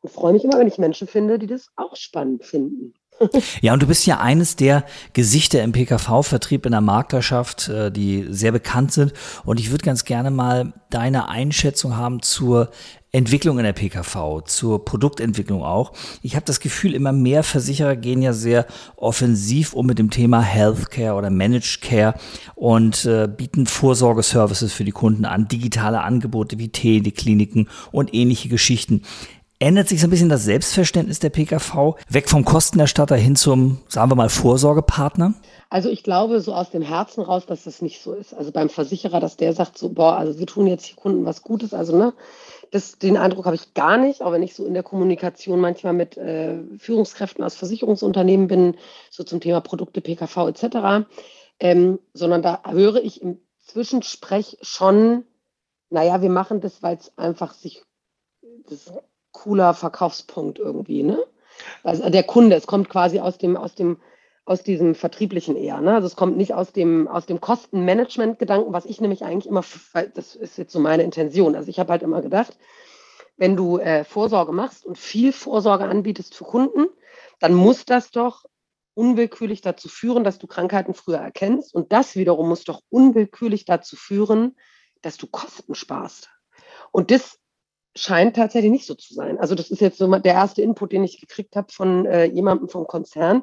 Und 0.00 0.10
freue 0.10 0.32
mich 0.32 0.44
immer, 0.44 0.58
wenn 0.58 0.68
ich 0.68 0.78
Menschen 0.78 1.08
finde, 1.08 1.38
die 1.38 1.46
das 1.46 1.70
auch 1.76 1.96
spannend 1.96 2.44
finden. 2.44 2.94
Ja, 3.60 3.72
und 3.72 3.82
du 3.82 3.86
bist 3.86 4.06
ja 4.06 4.20
eines 4.20 4.56
der 4.56 4.84
Gesichter 5.12 5.62
im 5.62 5.72
PKV-Vertrieb 5.72 6.66
in 6.66 6.72
der 6.72 6.80
Maklerschaft, 6.80 7.68
äh, 7.68 7.90
die 7.90 8.26
sehr 8.30 8.52
bekannt 8.52 8.92
sind. 8.92 9.12
Und 9.44 9.60
ich 9.60 9.70
würde 9.70 9.84
ganz 9.84 10.04
gerne 10.04 10.30
mal 10.30 10.72
deine 10.90 11.28
Einschätzung 11.28 11.96
haben 11.96 12.22
zur 12.22 12.70
Entwicklung 13.10 13.58
in 13.58 13.64
der 13.64 13.72
PKV, 13.72 14.42
zur 14.44 14.84
Produktentwicklung 14.84 15.62
auch. 15.62 15.92
Ich 16.22 16.36
habe 16.36 16.44
das 16.44 16.60
Gefühl, 16.60 16.94
immer 16.94 17.12
mehr 17.12 17.42
Versicherer 17.42 17.96
gehen 17.96 18.20
ja 18.20 18.34
sehr 18.34 18.66
offensiv 18.96 19.72
um 19.72 19.86
mit 19.86 19.98
dem 19.98 20.10
Thema 20.10 20.42
Healthcare 20.42 21.14
oder 21.14 21.30
Managed 21.30 21.80
Care 21.80 22.14
und 22.54 23.06
äh, 23.06 23.26
bieten 23.26 23.66
Vorsorgeservices 23.66 24.74
für 24.74 24.84
die 24.84 24.92
Kunden 24.92 25.24
an, 25.24 25.48
digitale 25.48 26.02
Angebote 26.02 26.58
wie 26.58 26.68
Telekliniken 26.68 27.70
und 27.92 28.12
ähnliche 28.12 28.50
Geschichten. 28.50 29.02
Ändert 29.60 29.88
sich 29.88 30.00
so 30.00 30.06
ein 30.06 30.10
bisschen 30.10 30.28
das 30.28 30.44
Selbstverständnis 30.44 31.18
der 31.18 31.30
PKV 31.30 31.96
weg 32.08 32.28
vom 32.28 32.44
Kostenerstatter 32.44 33.16
hin 33.16 33.34
zum, 33.34 33.80
sagen 33.88 34.08
wir 34.08 34.14
mal, 34.14 34.28
Vorsorgepartner? 34.28 35.34
Also 35.68 35.88
ich 35.88 36.04
glaube 36.04 36.40
so 36.40 36.54
aus 36.54 36.70
dem 36.70 36.82
Herzen 36.82 37.22
raus, 37.22 37.44
dass 37.44 37.64
das 37.64 37.82
nicht 37.82 38.00
so 38.00 38.12
ist. 38.12 38.34
Also 38.34 38.52
beim 38.52 38.68
Versicherer, 38.68 39.18
dass 39.18 39.36
der 39.36 39.52
sagt 39.54 39.76
so, 39.76 39.88
boah, 39.88 40.16
also 40.16 40.38
wir 40.38 40.46
tun 40.46 40.68
jetzt 40.68 40.88
die 40.88 40.94
Kunden 40.94 41.24
was 41.24 41.42
Gutes. 41.42 41.74
Also 41.74 41.96
ne, 41.96 42.14
das, 42.70 42.98
den 42.98 43.16
Eindruck 43.16 43.46
habe 43.46 43.56
ich 43.56 43.74
gar 43.74 43.96
nicht, 43.96 44.22
auch 44.22 44.30
wenn 44.30 44.44
ich 44.44 44.54
so 44.54 44.64
in 44.64 44.74
der 44.74 44.84
Kommunikation 44.84 45.58
manchmal 45.58 45.92
mit 45.92 46.16
äh, 46.16 46.60
Führungskräften 46.78 47.42
aus 47.42 47.56
Versicherungsunternehmen 47.56 48.46
bin, 48.46 48.76
so 49.10 49.24
zum 49.24 49.40
Thema 49.40 49.60
Produkte, 49.60 50.00
PKV 50.00 50.36
etc. 50.48 51.08
Ähm, 51.58 51.98
sondern 52.12 52.42
da 52.42 52.62
höre 52.64 53.02
ich 53.02 53.22
im 53.22 53.40
Zwischensprech 53.66 54.58
schon, 54.62 55.24
naja, 55.90 56.22
wir 56.22 56.30
machen 56.30 56.60
das, 56.60 56.80
weil 56.80 56.96
es 56.96 57.18
einfach 57.18 57.54
sich 57.54 57.82
das 58.68 58.92
cooler 59.42 59.74
Verkaufspunkt 59.74 60.58
irgendwie, 60.58 61.02
ne? 61.02 61.18
Also 61.82 62.08
der 62.08 62.22
Kunde, 62.22 62.56
es 62.56 62.66
kommt 62.66 62.88
quasi 62.88 63.20
aus 63.20 63.38
dem, 63.38 63.56
aus 63.56 63.74
dem, 63.74 63.98
aus 64.44 64.62
diesem 64.62 64.94
vertrieblichen 64.94 65.56
eher. 65.56 65.80
Ne? 65.80 65.94
Also 65.94 66.06
es 66.06 66.16
kommt 66.16 66.36
nicht 66.36 66.54
aus 66.54 66.72
dem, 66.72 67.08
aus 67.08 67.26
dem 67.26 67.40
Kostenmanagement-Gedanken, 67.40 68.72
was 68.72 68.86
ich 68.86 69.00
nämlich 69.00 69.24
eigentlich 69.24 69.48
immer, 69.48 69.64
das 70.14 70.36
ist 70.36 70.56
jetzt 70.56 70.72
so 70.72 70.78
meine 70.78 71.02
Intention. 71.02 71.56
Also 71.56 71.68
ich 71.68 71.78
habe 71.78 71.90
halt 71.90 72.02
immer 72.02 72.22
gedacht, 72.22 72.56
wenn 73.36 73.56
du 73.56 73.78
äh, 73.78 74.04
Vorsorge 74.04 74.52
machst 74.52 74.86
und 74.86 74.98
viel 74.98 75.32
Vorsorge 75.32 75.84
anbietest 75.84 76.34
für 76.34 76.44
Kunden, 76.44 76.86
dann 77.40 77.54
muss 77.54 77.84
das 77.84 78.10
doch 78.10 78.44
unwillkürlich 78.94 79.60
dazu 79.60 79.88
führen, 79.88 80.24
dass 80.24 80.38
du 80.38 80.46
Krankheiten 80.46 80.94
früher 80.94 81.18
erkennst. 81.18 81.74
Und 81.74 81.92
das 81.92 82.16
wiederum 82.16 82.48
muss 82.48 82.64
doch 82.64 82.82
unwillkürlich 82.88 83.64
dazu 83.64 83.96
führen, 83.96 84.56
dass 85.02 85.16
du 85.16 85.26
Kosten 85.26 85.74
sparst. 85.74 86.30
Und 86.90 87.10
das 87.10 87.38
scheint 87.96 88.36
tatsächlich 88.36 88.70
nicht 88.70 88.86
so 88.86 88.94
zu 88.94 89.14
sein. 89.14 89.38
Also 89.38 89.54
das 89.54 89.70
ist 89.70 89.80
jetzt 89.80 89.98
so 89.98 90.08
der 90.18 90.34
erste 90.34 90.62
Input, 90.62 90.92
den 90.92 91.04
ich 91.04 91.20
gekriegt 91.20 91.56
habe 91.56 91.72
von 91.72 92.06
äh, 92.06 92.24
jemandem 92.24 92.68
vom 92.68 92.86
Konzern, 92.86 93.42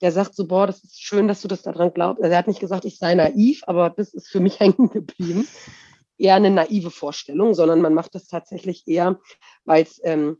der 0.00 0.12
sagt 0.12 0.34
so, 0.34 0.46
boah, 0.46 0.66
das 0.66 0.84
ist 0.84 1.02
schön, 1.02 1.28
dass 1.28 1.42
du 1.42 1.48
das 1.48 1.62
daran 1.62 1.92
glaubst. 1.92 2.22
Also 2.22 2.32
er 2.32 2.38
hat 2.38 2.48
nicht 2.48 2.60
gesagt, 2.60 2.84
ich 2.84 2.98
sei 2.98 3.14
naiv, 3.14 3.62
aber 3.66 3.90
das 3.90 4.14
ist 4.14 4.28
für 4.28 4.40
mich 4.40 4.60
hängen 4.60 4.90
geblieben. 4.90 5.46
Eher 6.18 6.34
eine 6.34 6.50
naive 6.50 6.90
Vorstellung, 6.90 7.54
sondern 7.54 7.80
man 7.80 7.94
macht 7.94 8.14
das 8.14 8.26
tatsächlich 8.26 8.86
eher, 8.86 9.20
weil 9.64 9.82
es 9.82 10.00
ähm, 10.02 10.38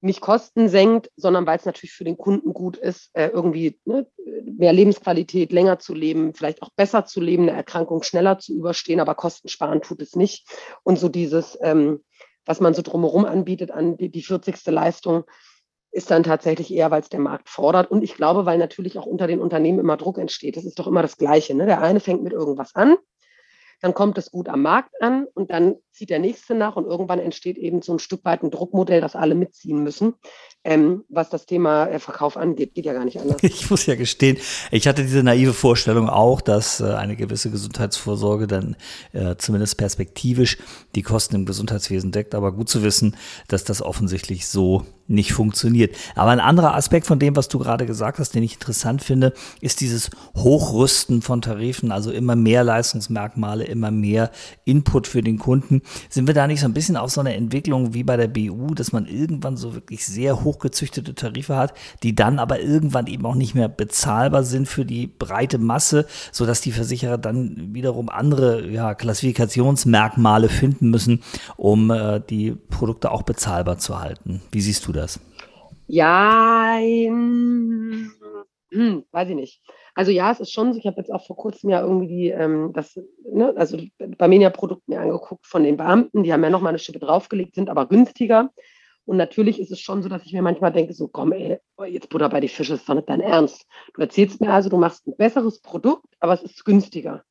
nicht 0.00 0.20
Kosten 0.20 0.68
senkt, 0.68 1.10
sondern 1.16 1.46
weil 1.46 1.58
es 1.58 1.66
natürlich 1.66 1.92
für 1.92 2.04
den 2.04 2.16
Kunden 2.16 2.54
gut 2.54 2.76
ist, 2.76 3.10
äh, 3.12 3.28
irgendwie 3.28 3.78
ne, 3.84 4.06
mehr 4.44 4.72
Lebensqualität, 4.72 5.52
länger 5.52 5.78
zu 5.78 5.94
leben, 5.94 6.34
vielleicht 6.34 6.62
auch 6.62 6.70
besser 6.70 7.04
zu 7.04 7.20
leben, 7.20 7.44
eine 7.44 7.56
Erkrankung 7.56 8.02
schneller 8.02 8.38
zu 8.38 8.54
überstehen, 8.54 9.00
aber 9.00 9.14
Kosten 9.14 9.48
sparen 9.48 9.82
tut 9.82 10.00
es 10.00 10.16
nicht. 10.16 10.48
Und 10.82 10.98
so 10.98 11.08
dieses, 11.08 11.58
ähm, 11.62 12.02
was 12.44 12.60
man 12.60 12.74
so 12.74 12.82
drumherum 12.82 13.24
anbietet 13.24 13.70
an 13.70 13.96
die, 13.96 14.10
die 14.10 14.22
40. 14.22 14.66
Leistung, 14.66 15.24
ist 15.92 16.10
dann 16.10 16.22
tatsächlich 16.22 16.72
eher, 16.72 16.90
weil 16.90 17.00
es 17.00 17.08
der 17.08 17.20
Markt 17.20 17.48
fordert. 17.48 17.90
Und 17.90 18.02
ich 18.02 18.14
glaube, 18.14 18.46
weil 18.46 18.58
natürlich 18.58 18.98
auch 18.98 19.06
unter 19.06 19.26
den 19.26 19.40
Unternehmen 19.40 19.80
immer 19.80 19.96
Druck 19.96 20.18
entsteht. 20.18 20.56
Das 20.56 20.64
ist 20.64 20.78
doch 20.78 20.86
immer 20.86 21.02
das 21.02 21.16
Gleiche. 21.16 21.54
Ne? 21.54 21.66
Der 21.66 21.82
eine 21.82 22.00
fängt 22.00 22.22
mit 22.22 22.32
irgendwas 22.32 22.74
an, 22.76 22.96
dann 23.80 23.94
kommt 23.94 24.18
es 24.18 24.30
gut 24.30 24.48
am 24.48 24.62
Markt 24.62 24.90
an 25.02 25.26
und 25.34 25.50
dann 25.50 25.76
zieht 25.92 26.10
der 26.10 26.18
nächste 26.18 26.54
nach 26.54 26.76
und 26.76 26.86
irgendwann 26.86 27.18
entsteht 27.18 27.58
eben 27.58 27.82
so 27.82 27.92
ein 27.92 27.98
Stück 27.98 28.24
weit 28.24 28.42
ein 28.42 28.50
Druckmodell, 28.50 29.00
das 29.00 29.16
alle 29.16 29.34
mitziehen 29.34 29.82
müssen, 29.82 30.14
ähm, 30.64 31.04
was 31.08 31.30
das 31.30 31.46
Thema 31.46 31.86
äh, 31.86 31.98
Verkauf 31.98 32.36
angeht. 32.36 32.74
Geht 32.74 32.86
ja 32.86 32.92
gar 32.92 33.04
nicht 33.04 33.18
anders. 33.18 33.42
Ich 33.60 33.70
muss 33.70 33.86
ja 33.86 33.94
gestehen, 33.94 34.38
ich 34.70 34.86
hatte 34.88 35.02
diese 35.02 35.22
naive 35.22 35.52
Vorstellung 35.52 36.08
auch, 36.08 36.40
dass 36.40 36.80
äh, 36.80 36.84
eine 36.84 37.16
gewisse 37.16 37.50
Gesundheitsvorsorge 37.50 38.46
dann 38.46 38.76
äh, 39.12 39.36
zumindest 39.36 39.76
perspektivisch 39.76 40.58
die 40.94 41.02
Kosten 41.02 41.34
im 41.34 41.46
Gesundheitswesen 41.46 42.12
deckt. 42.12 42.34
Aber 42.34 42.52
gut 42.52 42.68
zu 42.68 42.82
wissen, 42.82 43.16
dass 43.48 43.64
das 43.64 43.82
offensichtlich 43.82 44.46
so 44.46 44.84
nicht 45.10 45.32
funktioniert. 45.32 45.96
Aber 46.14 46.30
ein 46.30 46.40
anderer 46.40 46.74
Aspekt 46.74 47.06
von 47.06 47.18
dem, 47.18 47.36
was 47.36 47.48
du 47.48 47.58
gerade 47.58 47.84
gesagt 47.84 48.18
hast, 48.18 48.34
den 48.34 48.44
ich 48.44 48.54
interessant 48.54 49.02
finde, 49.02 49.34
ist 49.60 49.80
dieses 49.80 50.10
Hochrüsten 50.36 51.20
von 51.20 51.42
Tarifen, 51.42 51.90
also 51.90 52.12
immer 52.12 52.36
mehr 52.36 52.62
Leistungsmerkmale, 52.62 53.64
immer 53.64 53.90
mehr 53.90 54.30
Input 54.64 55.08
für 55.08 55.20
den 55.20 55.38
Kunden. 55.38 55.79
Sind 56.08 56.26
wir 56.26 56.34
da 56.34 56.46
nicht 56.46 56.60
so 56.60 56.66
ein 56.66 56.74
bisschen 56.74 56.96
auf 56.96 57.10
so 57.10 57.20
einer 57.20 57.34
Entwicklung 57.34 57.94
wie 57.94 58.04
bei 58.04 58.16
der 58.16 58.28
BU, 58.28 58.74
dass 58.74 58.92
man 58.92 59.06
irgendwann 59.06 59.56
so 59.56 59.74
wirklich 59.74 60.04
sehr 60.06 60.44
hochgezüchtete 60.44 61.14
Tarife 61.14 61.56
hat, 61.56 61.74
die 62.02 62.14
dann 62.14 62.38
aber 62.38 62.60
irgendwann 62.60 63.06
eben 63.06 63.26
auch 63.26 63.34
nicht 63.34 63.54
mehr 63.54 63.68
bezahlbar 63.68 64.44
sind 64.44 64.68
für 64.68 64.84
die 64.84 65.06
breite 65.06 65.58
Masse, 65.58 66.06
sodass 66.32 66.60
die 66.60 66.72
Versicherer 66.72 67.18
dann 67.18 67.74
wiederum 67.74 68.08
andere 68.08 68.68
ja, 68.70 68.94
Klassifikationsmerkmale 68.94 70.48
finden 70.48 70.90
müssen, 70.90 71.22
um 71.56 71.90
äh, 71.90 72.20
die 72.20 72.52
Produkte 72.52 73.10
auch 73.10 73.22
bezahlbar 73.22 73.78
zu 73.78 74.00
halten. 74.00 74.42
Wie 74.52 74.60
siehst 74.60 74.86
du 74.86 74.92
das? 74.92 75.20
Ja, 75.86 76.76
hm, 76.78 78.12
hm, 78.70 79.04
weiß 79.10 79.28
ich 79.30 79.34
nicht. 79.34 79.60
Also 80.00 80.12
ja, 80.12 80.32
es 80.32 80.40
ist 80.40 80.54
schon 80.54 80.72
so, 80.72 80.78
ich 80.78 80.86
habe 80.86 80.96
jetzt 80.96 81.12
auch 81.12 81.26
vor 81.26 81.36
kurzem 81.36 81.68
ja 81.68 81.82
irgendwie 81.82 82.30
ähm, 82.30 82.72
das, 82.72 82.98
ne, 83.30 83.52
also 83.54 83.76
bei 84.16 84.28
Media-Produkt 84.28 84.88
mir 84.88 84.98
angeguckt 84.98 85.46
von 85.46 85.62
den 85.62 85.76
Beamten, 85.76 86.22
die 86.22 86.32
haben 86.32 86.42
ja 86.42 86.48
nochmal 86.48 86.70
eine 86.70 86.78
Schippe 86.78 87.00
draufgelegt, 87.00 87.54
sind 87.54 87.68
aber 87.68 87.84
günstiger. 87.84 88.48
Und 89.04 89.18
natürlich 89.18 89.60
ist 89.60 89.70
es 89.70 89.78
schon 89.78 90.02
so, 90.02 90.08
dass 90.08 90.24
ich 90.24 90.32
mir 90.32 90.40
manchmal 90.40 90.72
denke, 90.72 90.94
so 90.94 91.06
komm 91.06 91.32
ey, 91.32 91.58
jetzt 91.86 92.08
Butter 92.08 92.30
bei 92.30 92.40
die 92.40 92.48
Fische, 92.48 92.72
ist 92.72 92.88
doch 92.88 92.94
nicht 92.94 93.10
dein 93.10 93.20
Ernst. 93.20 93.66
Du 93.92 94.00
erzählst 94.00 94.40
mir 94.40 94.50
also, 94.54 94.70
du 94.70 94.78
machst 94.78 95.06
ein 95.06 95.18
besseres 95.18 95.60
Produkt, 95.60 96.06
aber 96.18 96.32
es 96.32 96.42
ist 96.42 96.64
günstiger. 96.64 97.22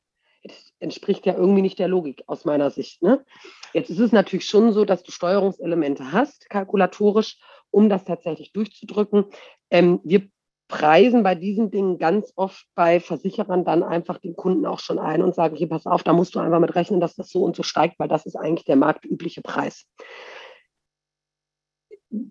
Das 0.43 0.71
entspricht 0.77 1.25
ja 1.25 1.33
irgendwie 1.33 1.63
nicht 1.63 1.79
der 1.79 1.87
Logik 1.87 2.21
aus 2.27 2.45
meiner 2.45 2.69
Sicht. 2.69 3.01
Ne? 3.01 3.25
Jetzt 3.73 3.89
ist 3.89 3.97
es 3.97 4.11
natürlich 4.11 4.45
schon 4.45 4.73
so, 4.73 4.85
dass 4.85 5.01
du 5.01 5.11
Steuerungselemente 5.11 6.11
hast, 6.11 6.47
kalkulatorisch, 6.51 7.39
um 7.71 7.89
das 7.89 8.05
tatsächlich 8.05 8.53
durchzudrücken. 8.53 9.25
Ähm, 9.71 10.01
wir 10.03 10.29
preisen 10.69 11.23
bei 11.23 11.35
diesen 11.35 11.71
Dingen 11.71 11.97
ganz 11.97 12.31
oft 12.35 12.63
bei 12.75 13.01
Versicherern 13.01 13.65
dann 13.65 13.83
einfach 13.83 14.19
den 14.19 14.35
Kunden 14.35 14.65
auch 14.65 14.79
schon 14.79 14.99
ein 14.99 15.21
und 15.21 15.35
sagen, 15.35 15.57
hier 15.57 15.67
pass 15.67 15.85
auf, 15.85 16.03
da 16.03 16.13
musst 16.13 16.35
du 16.35 16.39
einfach 16.39 16.59
mit 16.59 16.75
rechnen, 16.75 17.01
dass 17.01 17.15
das 17.15 17.29
so 17.29 17.43
und 17.43 17.55
so 17.55 17.63
steigt, 17.63 17.99
weil 17.99 18.07
das 18.07 18.25
ist 18.25 18.37
eigentlich 18.37 18.65
der 18.65 18.77
marktübliche 18.77 19.41
Preis. 19.41 19.85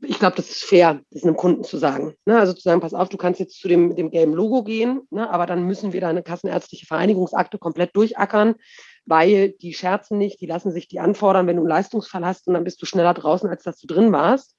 Ich 0.03 0.19
glaube, 0.19 0.37
das 0.37 0.51
ist 0.51 0.65
fair, 0.65 1.01
das 1.11 1.25
einem 1.25 1.37
Kunden 1.37 1.65
zu 1.65 1.77
sagen. 1.77 2.15
Ne? 2.27 2.39
Also 2.39 2.53
zu 2.53 2.63
sagen, 2.63 2.81
pass 2.81 2.95
auf, 2.95 3.09
du 3.09 3.17
kannst 3.17 3.39
jetzt 3.41 3.61
zu 3.61 3.69
dem, 3.69 3.95
dem 3.95 4.11
gelben 4.11 4.35
Logo 4.35 4.63
gehen, 4.63 5.03
ne? 5.11 5.29
aber 5.29 5.47
dann 5.47 5.65
müssen 5.65 5.93
wir 5.93 6.01
deine 6.01 6.23
kassenärztliche 6.23 6.87
Vereinigungsakte 6.87 7.59
komplett 7.59 7.95
durchackern 7.95 8.55
weil 9.09 9.53
die 9.53 9.73
scherzen 9.73 10.19
nicht, 10.19 10.41
die 10.41 10.47
lassen 10.47 10.71
sich 10.71 10.87
die 10.87 11.01
anfordern, 11.01 11.47
wenn 11.47 11.57
du 11.57 11.63
einen 11.63 11.71
Leistungsfall 11.71 12.25
hast 12.25 12.47
und 12.47 12.55
dann 12.55 12.65
bist 12.65 12.81
du 12.83 12.87
schneller 12.87 13.15
draußen, 13.15 13.49
als 13.49 13.63
dass 13.63 13.79
du 13.79 13.87
drin 13.87 14.13
warst. 14.13 14.57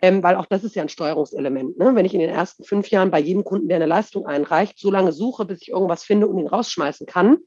Ähm, 0.00 0.22
weil 0.22 0.36
auch 0.36 0.46
das 0.46 0.64
ist 0.64 0.74
ja 0.74 0.82
ein 0.82 0.88
Steuerungselement. 0.88 1.76
Ne? 1.78 1.94
Wenn 1.94 2.06
ich 2.06 2.14
in 2.14 2.20
den 2.20 2.30
ersten 2.30 2.64
fünf 2.64 2.88
Jahren 2.88 3.10
bei 3.10 3.20
jedem 3.20 3.44
Kunden, 3.44 3.68
der 3.68 3.76
eine 3.76 3.86
Leistung 3.86 4.26
einreicht, 4.26 4.78
so 4.78 4.90
lange 4.90 5.12
suche, 5.12 5.44
bis 5.44 5.62
ich 5.62 5.68
irgendwas 5.68 6.02
finde 6.04 6.26
und 6.26 6.38
ihn 6.38 6.48
rausschmeißen 6.48 7.06
kann, 7.06 7.38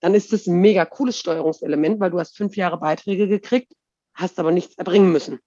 dann 0.00 0.14
ist 0.14 0.32
das 0.32 0.46
ein 0.46 0.60
mega 0.60 0.84
cooles 0.84 1.18
Steuerungselement, 1.18 2.00
weil 2.00 2.10
du 2.10 2.18
hast 2.18 2.36
fünf 2.36 2.56
Jahre 2.56 2.78
Beiträge 2.78 3.28
gekriegt, 3.28 3.72
hast 4.14 4.38
aber 4.38 4.50
nichts 4.52 4.76
erbringen 4.76 5.12
müssen 5.12 5.40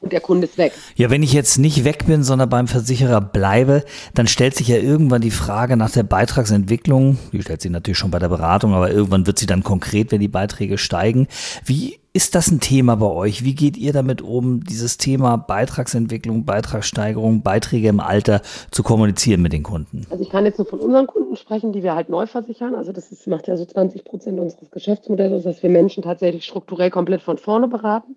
und 0.00 0.12
der 0.12 0.20
Kunde 0.20 0.46
ist 0.46 0.56
weg. 0.56 0.72
Ja, 0.96 1.10
wenn 1.10 1.22
ich 1.22 1.32
jetzt 1.32 1.58
nicht 1.58 1.84
weg 1.84 2.06
bin, 2.06 2.22
sondern 2.22 2.48
beim 2.48 2.66
Versicherer 2.66 3.20
bleibe, 3.20 3.84
dann 4.14 4.26
stellt 4.26 4.54
sich 4.54 4.68
ja 4.68 4.76
irgendwann 4.76 5.20
die 5.20 5.30
Frage 5.30 5.76
nach 5.76 5.90
der 5.90 6.04
Beitragsentwicklung. 6.04 7.18
Die 7.32 7.42
stellt 7.42 7.60
sich 7.60 7.70
natürlich 7.70 7.98
schon 7.98 8.10
bei 8.10 8.18
der 8.18 8.30
Beratung, 8.30 8.72
aber 8.72 8.90
irgendwann 8.90 9.26
wird 9.26 9.38
sie 9.38 9.46
dann 9.46 9.62
konkret, 9.62 10.10
wenn 10.10 10.20
die 10.20 10.28
Beiträge 10.28 10.78
steigen. 10.78 11.28
Wie 11.66 11.98
ist 12.12 12.34
das 12.34 12.50
ein 12.50 12.60
Thema 12.60 12.96
bei 12.96 13.06
euch? 13.06 13.44
Wie 13.44 13.54
geht 13.54 13.76
ihr 13.76 13.92
damit 13.92 14.22
um, 14.22 14.64
dieses 14.64 14.96
Thema 14.96 15.36
Beitragsentwicklung, 15.36 16.44
Beitragssteigerung, 16.44 17.42
Beiträge 17.42 17.88
im 17.88 18.00
Alter 18.00 18.40
zu 18.70 18.82
kommunizieren 18.82 19.42
mit 19.42 19.52
den 19.52 19.62
Kunden? 19.62 20.06
Also 20.10 20.24
ich 20.24 20.30
kann 20.30 20.46
jetzt 20.46 20.58
nur 20.58 20.66
von 20.66 20.80
unseren 20.80 21.06
Kunden 21.06 21.36
sprechen, 21.36 21.72
die 21.72 21.82
wir 21.82 21.94
halt 21.94 22.08
neu 22.08 22.26
versichern. 22.26 22.74
Also 22.74 22.92
das 22.92 23.12
ist, 23.12 23.26
macht 23.26 23.48
ja 23.48 23.56
so 23.56 23.66
20 23.66 24.04
Prozent 24.04 24.40
unseres 24.40 24.70
Geschäftsmodells, 24.70 25.44
dass 25.44 25.62
wir 25.62 25.70
Menschen 25.70 26.02
tatsächlich 26.02 26.46
strukturell 26.46 26.90
komplett 26.90 27.22
von 27.22 27.36
vorne 27.36 27.68
beraten 27.68 28.16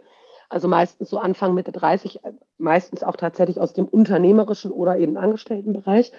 also 0.50 0.68
meistens 0.68 1.10
so 1.10 1.18
Anfang, 1.18 1.54
Mitte 1.54 1.72
30, 1.72 2.20
meistens 2.58 3.04
auch 3.04 3.16
tatsächlich 3.16 3.60
aus 3.60 3.74
dem 3.74 3.86
unternehmerischen 3.86 4.72
oder 4.72 4.98
eben 4.98 5.18
Angestelltenbereich. 5.18 6.12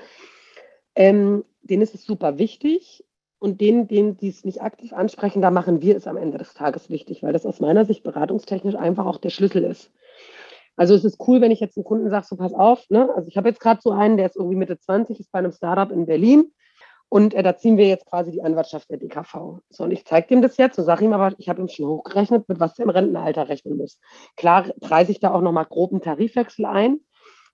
Ähm, 0.95 1.45
denen 1.63 1.83
ist 1.83 1.95
es 1.95 2.05
super 2.05 2.39
wichtig 2.39 3.05
und 3.39 3.61
denen, 3.61 3.89
denen, 3.89 4.17
die 4.17 4.29
es 4.29 4.45
nicht 4.45 4.63
aktiv 4.63 4.93
ansprechen, 4.93 5.43
da 5.43 5.51
machen 5.51 5.83
wir 5.83 5.97
es 5.97 6.07
am 6.07 6.17
Ende 6.17 6.39
des 6.39 6.55
Tages 6.55 6.91
wichtig, 6.91 7.23
weil 7.23 7.33
das 7.33 7.47
aus 7.47 7.61
meiner 7.61 7.85
Sicht 7.85 8.03
beratungstechnisch 8.03 8.75
einfach 8.75 9.07
auch 9.07 9.19
der 9.19 9.31
Schlüssel 9.31 9.65
ist. 9.65 9.91
Also 10.77 10.95
es 10.95 11.05
ist 11.05 11.21
cool, 11.29 11.41
wenn 11.41 11.53
ich 11.53 11.61
jetzt 11.61 11.77
einem 11.77 11.85
Kunden 11.85 12.11
sage, 12.11 12.27
so 12.27 12.37
pass 12.37 12.53
auf, 12.53 12.89
ne? 12.91 13.09
also 13.15 13.29
ich 13.29 13.37
habe 13.37 13.49
jetzt 13.49 13.61
gerade 13.61 13.81
so 13.83 13.91
einen, 13.91 14.17
der 14.17 14.27
ist 14.27 14.37
irgendwie 14.37 14.57
Mitte 14.57 14.79
20, 14.79 15.21
ist 15.21 15.31
bei 15.31 15.39
einem 15.39 15.53
Startup 15.53 15.91
in 15.91 16.07
Berlin 16.07 16.53
und 17.09 17.35
äh, 17.35 17.43
da 17.43 17.57
ziehen 17.57 17.77
wir 17.77 17.87
jetzt 17.87 18.07
quasi 18.07 18.33
die 18.33 18.43
Anwartschaft 18.43 18.91
der 18.91 18.99
DKV. 18.99 19.61
So, 19.71 19.85
und 19.85 19.91
ich 19.91 20.05
zeige 20.05 20.35
ihm 20.35 20.43
das 20.43 20.57
jetzt 20.57 20.79
und 20.79 20.85
sage 20.85 21.05
ihm 21.05 21.13
aber, 21.13 21.35
ich 21.39 21.49
habe 21.49 21.61
ihm 21.61 21.69
schon 21.69 21.87
hochgerechnet, 21.87 22.49
mit 22.49 22.61
was 22.61 22.79
er 22.79 22.85
im 22.85 22.91
Rentenalter 22.91 23.49
rechnen 23.49 23.77
muss. 23.77 24.01
Klar 24.37 24.65
preise 24.81 25.13
ich 25.13 25.21
da 25.21 25.33
auch 25.33 25.41
nochmal 25.41 25.67
groben 25.67 26.01
Tarifwechsel 26.01 26.65
ein. 26.65 27.01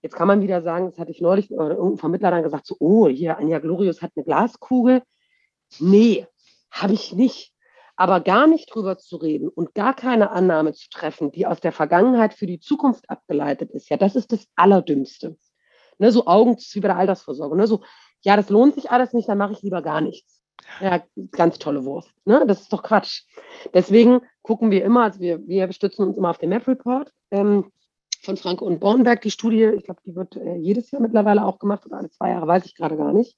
Jetzt 0.02 0.14
kann 0.14 0.28
man 0.28 0.40
wieder 0.40 0.62
sagen, 0.62 0.86
das 0.86 0.98
hatte 0.98 1.10
ich 1.10 1.20
neulich, 1.20 1.50
oder 1.50 1.76
irgendein 1.76 1.98
Vermittler 1.98 2.30
dann 2.30 2.42
gesagt, 2.42 2.66
so, 2.66 2.76
oh, 2.78 3.08
hier, 3.08 3.36
Anja 3.36 3.58
Glorius 3.58 4.00
hat 4.00 4.12
eine 4.16 4.24
Glaskugel. 4.24 5.02
Nee, 5.78 6.26
habe 6.70 6.94
ich 6.94 7.12
nicht. 7.12 7.52
Aber 7.96 8.20
gar 8.20 8.46
nicht 8.46 8.74
drüber 8.74 8.96
zu 8.96 9.18
reden 9.18 9.48
und 9.48 9.74
gar 9.74 9.94
keine 9.94 10.30
Annahme 10.30 10.72
zu 10.72 10.88
treffen, 10.88 11.32
die 11.32 11.46
aus 11.46 11.60
der 11.60 11.72
Vergangenheit 11.72 12.32
für 12.32 12.46
die 12.46 12.58
Zukunft 12.60 13.10
abgeleitet 13.10 13.72
ist, 13.72 13.90
ja, 13.90 13.98
das 13.98 14.16
ist 14.16 14.32
das 14.32 14.46
Allerdümmste. 14.56 15.36
Ne, 15.98 16.10
so 16.10 16.26
Augen 16.26 16.56
wie 16.56 16.80
bei 16.80 16.88
der 16.88 16.96
Altersvorsorge. 16.96 17.56
Ne, 17.56 17.66
so, 17.66 17.82
ja, 18.22 18.36
das 18.36 18.50
lohnt 18.50 18.74
sich 18.74 18.90
alles 18.90 19.12
nicht, 19.12 19.28
dann 19.28 19.38
mache 19.38 19.52
ich 19.52 19.62
lieber 19.62 19.82
gar 19.82 20.00
nichts. 20.00 20.40
Ja, 20.80 21.02
ganz 21.32 21.58
tolle 21.58 21.84
Wurst. 21.84 22.12
Ne? 22.24 22.44
Das 22.46 22.60
ist 22.60 22.72
doch 22.72 22.82
Quatsch. 22.82 23.24
Deswegen 23.74 24.20
gucken 24.42 24.70
wir 24.70 24.84
immer, 24.84 25.04
also 25.04 25.20
wir, 25.20 25.46
wir 25.46 25.72
stützen 25.72 26.06
uns 26.06 26.16
immer 26.16 26.30
auf 26.30 26.38
den 26.38 26.50
Map 26.50 26.66
Report 26.68 27.12
ähm, 27.30 27.72
von 28.22 28.36
Franke 28.36 28.64
und 28.64 28.78
Bornberg. 28.78 29.20
Die 29.22 29.30
Studie, 29.30 29.64
ich 29.64 29.84
glaube, 29.84 30.00
die 30.04 30.14
wird 30.14 30.36
äh, 30.36 30.56
jedes 30.56 30.90
Jahr 30.90 31.02
mittlerweile 31.02 31.44
auch 31.44 31.58
gemacht 31.58 31.86
oder 31.86 31.98
alle 31.98 32.10
zwei 32.10 32.30
Jahre, 32.30 32.46
weiß 32.46 32.66
ich 32.66 32.76
gerade 32.76 32.96
gar 32.96 33.12
nicht. 33.12 33.36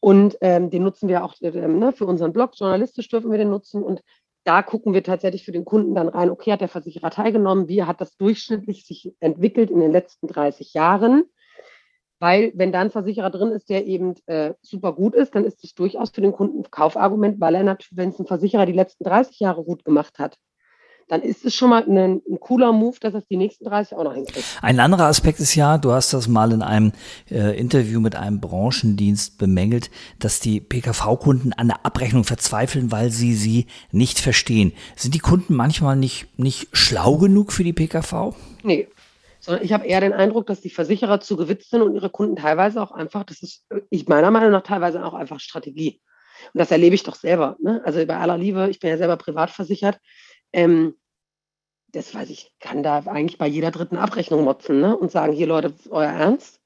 Und 0.00 0.38
ähm, 0.40 0.70
den 0.70 0.84
nutzen 0.84 1.08
wir 1.08 1.24
auch 1.24 1.34
äh, 1.40 1.50
ne, 1.50 1.92
für 1.92 2.06
unseren 2.06 2.32
Blog. 2.32 2.52
Journalistisch 2.54 3.08
dürfen 3.08 3.30
wir 3.30 3.38
den 3.38 3.50
nutzen. 3.50 3.82
Und 3.82 4.02
da 4.44 4.62
gucken 4.62 4.94
wir 4.94 5.02
tatsächlich 5.02 5.44
für 5.44 5.52
den 5.52 5.64
Kunden 5.64 5.94
dann 5.94 6.08
rein, 6.08 6.30
okay, 6.30 6.52
hat 6.52 6.60
der 6.60 6.68
Versicherer 6.68 7.10
teilgenommen? 7.10 7.68
Wie 7.68 7.82
hat 7.82 8.00
das 8.00 8.16
durchschnittlich 8.16 8.86
sich 8.86 9.12
entwickelt 9.20 9.70
in 9.70 9.80
den 9.80 9.92
letzten 9.92 10.28
30 10.28 10.72
Jahren? 10.74 11.24
Weil 12.20 12.52
wenn 12.54 12.72
da 12.72 12.80
ein 12.80 12.90
Versicherer 12.90 13.30
drin 13.30 13.50
ist, 13.50 13.70
der 13.70 13.86
eben 13.86 14.14
äh, 14.26 14.54
super 14.60 14.92
gut 14.92 15.14
ist, 15.14 15.34
dann 15.34 15.44
ist 15.44 15.62
es 15.62 15.74
durchaus 15.74 16.10
für 16.10 16.20
den 16.20 16.32
Kunden 16.32 16.60
ein 16.60 16.70
Kaufargument, 16.70 17.40
weil 17.40 17.54
er 17.54 17.62
natürlich, 17.62 17.96
wenn 17.96 18.10
es 18.10 18.18
ein 18.18 18.26
Versicherer 18.26 18.66
die 18.66 18.72
letzten 18.72 19.04
30 19.04 19.38
Jahre 19.38 19.62
gut 19.62 19.84
gemacht 19.84 20.18
hat, 20.18 20.36
dann 21.08 21.22
ist 21.22 21.44
es 21.44 21.54
schon 21.54 21.70
mal 21.70 21.82
ein, 21.82 21.96
ein, 21.96 22.40
cooler 22.40 22.72
Move, 22.72 22.96
dass 23.00 23.14
es 23.14 23.26
die 23.26 23.36
nächsten 23.36 23.64
30 23.64 23.96
auch 23.96 24.04
noch 24.04 24.14
hinkriegt. 24.14 24.44
Ein 24.60 24.78
anderer 24.78 25.06
Aspekt 25.06 25.40
ist 25.40 25.54
ja, 25.54 25.78
du 25.78 25.92
hast 25.92 26.12
das 26.12 26.28
mal 26.28 26.52
in 26.52 26.62
einem 26.62 26.92
äh, 27.30 27.58
Interview 27.58 28.00
mit 28.00 28.14
einem 28.14 28.40
Branchendienst 28.40 29.38
bemängelt, 29.38 29.90
dass 30.18 30.40
die 30.40 30.60
PKV-Kunden 30.60 31.54
an 31.54 31.68
der 31.68 31.86
Abrechnung 31.86 32.24
verzweifeln, 32.24 32.92
weil 32.92 33.10
sie 33.10 33.34
sie 33.34 33.66
nicht 33.90 34.18
verstehen. 34.18 34.72
Sind 34.96 35.14
die 35.14 35.20
Kunden 35.20 35.54
manchmal 35.54 35.96
nicht, 35.96 36.38
nicht 36.38 36.68
schlau 36.72 37.16
genug 37.16 37.52
für 37.52 37.64
die 37.64 37.72
PKV? 37.72 38.34
Nee, 38.62 38.88
sondern 39.48 39.64
ich 39.64 39.72
habe 39.72 39.86
eher 39.86 40.02
den 40.02 40.12
Eindruck, 40.12 40.46
dass 40.46 40.60
die 40.60 40.68
Versicherer 40.68 41.20
zu 41.20 41.38
gewitzt 41.38 41.70
sind 41.70 41.80
und 41.80 41.94
ihre 41.94 42.10
Kunden 42.10 42.36
teilweise 42.36 42.82
auch 42.82 42.92
einfach, 42.92 43.24
das 43.24 43.42
ist 43.42 43.66
ich 43.88 44.06
meiner 44.06 44.30
Meinung 44.30 44.50
nach 44.50 44.62
teilweise 44.62 45.02
auch 45.02 45.14
einfach 45.14 45.40
Strategie. 45.40 46.02
Und 46.52 46.58
das 46.58 46.70
erlebe 46.70 46.94
ich 46.94 47.02
doch 47.02 47.14
selber. 47.14 47.56
Ne? 47.60 47.80
Also 47.82 48.04
bei 48.04 48.18
aller 48.18 48.36
Liebe, 48.36 48.68
ich 48.68 48.78
bin 48.78 48.90
ja 48.90 48.98
selber 48.98 49.16
privat 49.16 49.50
versichert. 49.50 49.98
Ähm, 50.52 50.96
das 51.92 52.14
weiß 52.14 52.28
ich, 52.28 52.52
kann 52.60 52.82
da 52.82 52.98
eigentlich 53.06 53.38
bei 53.38 53.46
jeder 53.46 53.70
dritten 53.70 53.96
Abrechnung 53.96 54.44
motzen 54.44 54.80
ne? 54.80 54.94
und 54.94 55.10
sagen, 55.10 55.32
hier 55.32 55.46
Leute, 55.46 55.70
das 55.70 55.80
ist 55.80 55.90
euer 55.90 56.10
Ernst. 56.10 56.60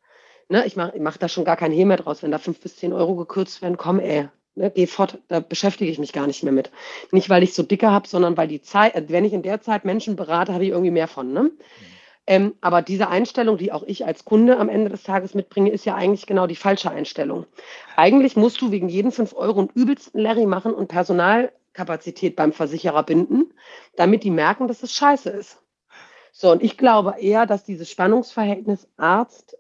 Ne? 0.49 0.67
Ich 0.67 0.75
mache 0.75 0.99
mach 0.99 1.17
da 1.19 1.29
schon 1.29 1.45
gar 1.45 1.57
kein 1.57 1.71
Hehl 1.71 1.87
mehr 1.87 1.99
draus, 1.99 2.25
wenn 2.25 2.33
da 2.33 2.39
fünf 2.39 2.59
bis 2.61 2.75
zehn 2.75 2.93
Euro 2.93 3.15
gekürzt 3.15 3.62
werden, 3.62 3.77
komm 3.77 4.01
ey, 4.01 4.29
ne? 4.57 4.73
geh 4.75 4.89
fort, 4.89 5.19
da 5.29 5.39
beschäftige 5.39 5.93
ich 5.93 6.01
mich 6.01 6.12
gar 6.12 6.27
nicht 6.27 6.43
mehr 6.43 6.53
mit. 6.53 6.73
Nicht, 7.12 7.31
weil 7.31 7.45
ich 7.45 7.55
so 7.55 7.62
dicke 7.62 7.93
habe, 7.93 8.09
sondern 8.09 8.37
weil 8.37 8.49
die 8.49 8.61
Zeit, 8.61 8.97
äh, 8.97 9.05
wenn 9.07 9.25
ich 9.25 9.33
in 9.35 9.45
der 9.45 9.61
Zeit 9.61 9.85
Menschen 9.85 10.17
berate, 10.17 10.53
habe 10.53 10.65
ich 10.65 10.71
irgendwie 10.71 10.91
mehr 10.91 11.07
von. 11.07 11.33
Ne? 11.33 11.45
Mhm. 11.45 11.53
Ähm, 12.26 12.55
aber 12.61 12.83
diese 12.83 13.09
Einstellung, 13.09 13.59
die 13.59 13.73
auch 13.73 13.83
ich 13.83 14.07
als 14.07 14.25
Kunde 14.25 14.59
am 14.59 14.69
Ende 14.69 14.91
des 14.91 15.02
Tages 15.02 15.35
mitbringe, 15.35 15.71
ist 15.71 15.85
ja 15.85 15.97
eigentlich 15.97 16.26
genau 16.26 16.47
die 16.47 16.57
falsche 16.57 16.91
Einstellung. 16.91 17.47
Eigentlich 17.97 18.37
musst 18.37 18.61
du 18.61 18.71
wegen 18.71 18.88
jeden 18.88 19.11
fünf 19.11 19.35
Euro 19.35 19.61
einen 19.61 19.71
übelsten 19.75 20.21
Larry 20.21 20.47
machen 20.47 20.73
und 20.73 20.87
Personalkapazität 20.88 22.37
beim 22.37 22.52
Versicherer 22.52 23.02
binden, 23.02 23.52
damit 23.97 24.23
die 24.23 24.31
merken, 24.31 24.69
dass 24.69 24.83
es 24.85 24.93
scheiße 24.93 25.31
ist. 25.31 25.62
So, 26.31 26.50
und 26.50 26.62
ich 26.62 26.79
glaube 26.79 27.17
eher, 27.19 27.45
dass 27.45 27.64
dieses 27.64 27.91
Spannungsverhältnis 27.91 28.88
Arzt, 28.97 29.59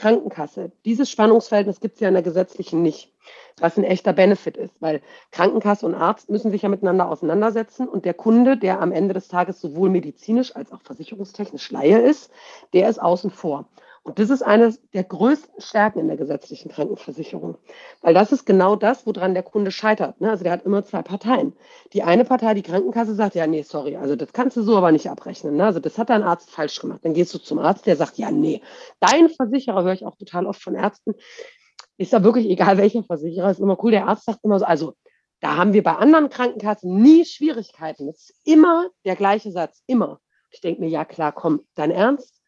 Krankenkasse, 0.00 0.72
dieses 0.84 1.10
Spannungsverhältnis 1.10 1.80
gibt 1.80 1.94
es 1.94 2.00
ja 2.00 2.08
in 2.08 2.14
der 2.14 2.22
gesetzlichen 2.22 2.82
nicht 2.82 3.12
was 3.60 3.76
ein 3.76 3.84
echter 3.84 4.12
Benefit 4.12 4.56
ist, 4.56 4.80
weil 4.80 5.02
Krankenkasse 5.30 5.86
und 5.86 5.94
Arzt 5.94 6.30
müssen 6.30 6.50
sich 6.50 6.62
ja 6.62 6.68
miteinander 6.68 7.08
auseinandersetzen 7.08 7.88
und 7.88 8.04
der 8.04 8.14
Kunde, 8.14 8.56
der 8.56 8.80
am 8.80 8.92
Ende 8.92 9.14
des 9.14 9.28
Tages 9.28 9.60
sowohl 9.60 9.90
medizinisch 9.90 10.56
als 10.56 10.72
auch 10.72 10.80
versicherungstechnisch 10.82 11.70
Laie 11.70 12.00
ist, 12.00 12.30
der 12.72 12.88
ist 12.88 13.00
außen 13.00 13.30
vor. 13.30 13.66
Und 14.02 14.18
das 14.18 14.30
ist 14.30 14.42
eine 14.42 14.74
der 14.94 15.04
größten 15.04 15.60
Stärken 15.60 16.00
in 16.00 16.08
der 16.08 16.16
gesetzlichen 16.16 16.70
Krankenversicherung. 16.70 17.58
Weil 18.00 18.14
das 18.14 18.32
ist 18.32 18.46
genau 18.46 18.74
das, 18.74 19.06
woran 19.06 19.34
der 19.34 19.42
Kunde 19.42 19.70
scheitert. 19.70 20.20
Ne? 20.22 20.30
Also 20.30 20.42
der 20.42 20.54
hat 20.54 20.64
immer 20.64 20.82
zwei 20.84 21.02
Parteien. 21.02 21.52
Die 21.92 22.02
eine 22.02 22.24
Partei, 22.24 22.54
die 22.54 22.62
Krankenkasse, 22.62 23.14
sagt, 23.14 23.34
ja, 23.34 23.46
nee, 23.46 23.62
sorry, 23.62 23.96
also 23.96 24.16
das 24.16 24.32
kannst 24.32 24.56
du 24.56 24.62
so 24.62 24.76
aber 24.76 24.90
nicht 24.90 25.10
abrechnen. 25.10 25.56
Ne? 25.56 25.66
Also 25.66 25.80
das 25.80 25.98
hat 25.98 26.08
dein 26.08 26.22
Arzt 26.22 26.50
falsch 26.50 26.80
gemacht. 26.80 27.00
Dann 27.04 27.12
gehst 27.12 27.34
du 27.34 27.38
zum 27.38 27.58
Arzt, 27.58 27.86
der 27.86 27.96
sagt, 27.96 28.16
ja, 28.16 28.30
nee. 28.30 28.62
Dein 29.00 29.28
Versicherer, 29.28 29.84
höre 29.84 29.92
ich 29.92 30.06
auch 30.06 30.16
total 30.16 30.46
oft 30.46 30.62
von 30.62 30.74
Ärzten, 30.74 31.14
ist 31.98 32.14
da 32.14 32.24
wirklich 32.24 32.46
egal, 32.48 32.78
welcher 32.78 33.02
Versicherer, 33.02 33.50
ist 33.50 33.60
immer 33.60 33.82
cool. 33.84 33.90
Der 33.90 34.08
Arzt 34.08 34.24
sagt 34.24 34.40
immer 34.44 34.58
so, 34.58 34.64
also 34.64 34.94
da 35.40 35.56
haben 35.56 35.74
wir 35.74 35.82
bei 35.82 35.94
anderen 35.94 36.30
Krankenkassen 36.30 37.02
nie 37.02 37.26
Schwierigkeiten. 37.26 38.06
Das 38.06 38.16
ist 38.16 38.34
immer 38.44 38.88
der 39.04 39.16
gleiche 39.16 39.52
Satz, 39.52 39.82
immer. 39.86 40.20
Ich 40.50 40.62
denke 40.62 40.80
mir, 40.80 40.88
ja 40.88 41.04
klar, 41.04 41.32
komm, 41.32 41.60
dein 41.74 41.90
Ernst? 41.90 42.39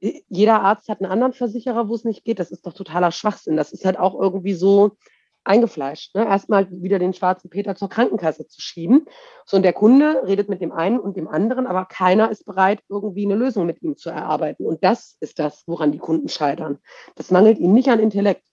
Jeder 0.00 0.62
Arzt 0.62 0.88
hat 0.88 1.00
einen 1.00 1.10
anderen 1.10 1.32
Versicherer, 1.32 1.88
wo 1.88 1.94
es 1.94 2.04
nicht 2.04 2.24
geht. 2.24 2.38
Das 2.38 2.50
ist 2.50 2.66
doch 2.66 2.72
totaler 2.72 3.12
Schwachsinn. 3.12 3.56
Das 3.56 3.72
ist 3.72 3.84
halt 3.84 3.98
auch 3.98 4.18
irgendwie 4.18 4.54
so 4.54 4.96
eingefleischt. 5.44 6.14
Ne? 6.14 6.24
Erstmal 6.24 6.70
wieder 6.70 6.98
den 6.98 7.14
schwarzen 7.14 7.50
Peter 7.50 7.74
zur 7.74 7.88
Krankenkasse 7.88 8.46
zu 8.46 8.60
schieben. 8.60 9.06
So, 9.46 9.56
und 9.56 9.62
der 9.62 9.72
Kunde 9.72 10.22
redet 10.26 10.48
mit 10.48 10.60
dem 10.60 10.72
einen 10.72 10.98
und 10.98 11.16
dem 11.16 11.28
anderen, 11.28 11.66
aber 11.66 11.86
keiner 11.86 12.30
ist 12.30 12.44
bereit, 12.44 12.80
irgendwie 12.88 13.24
eine 13.24 13.36
Lösung 13.36 13.66
mit 13.66 13.82
ihm 13.82 13.96
zu 13.96 14.10
erarbeiten. 14.10 14.66
Und 14.66 14.84
das 14.84 15.16
ist 15.20 15.38
das, 15.38 15.64
woran 15.66 15.92
die 15.92 15.98
Kunden 15.98 16.28
scheitern. 16.28 16.78
Das 17.14 17.30
mangelt 17.30 17.58
ihnen 17.58 17.74
nicht 17.74 17.88
an 17.88 18.00
Intellekt 18.00 18.44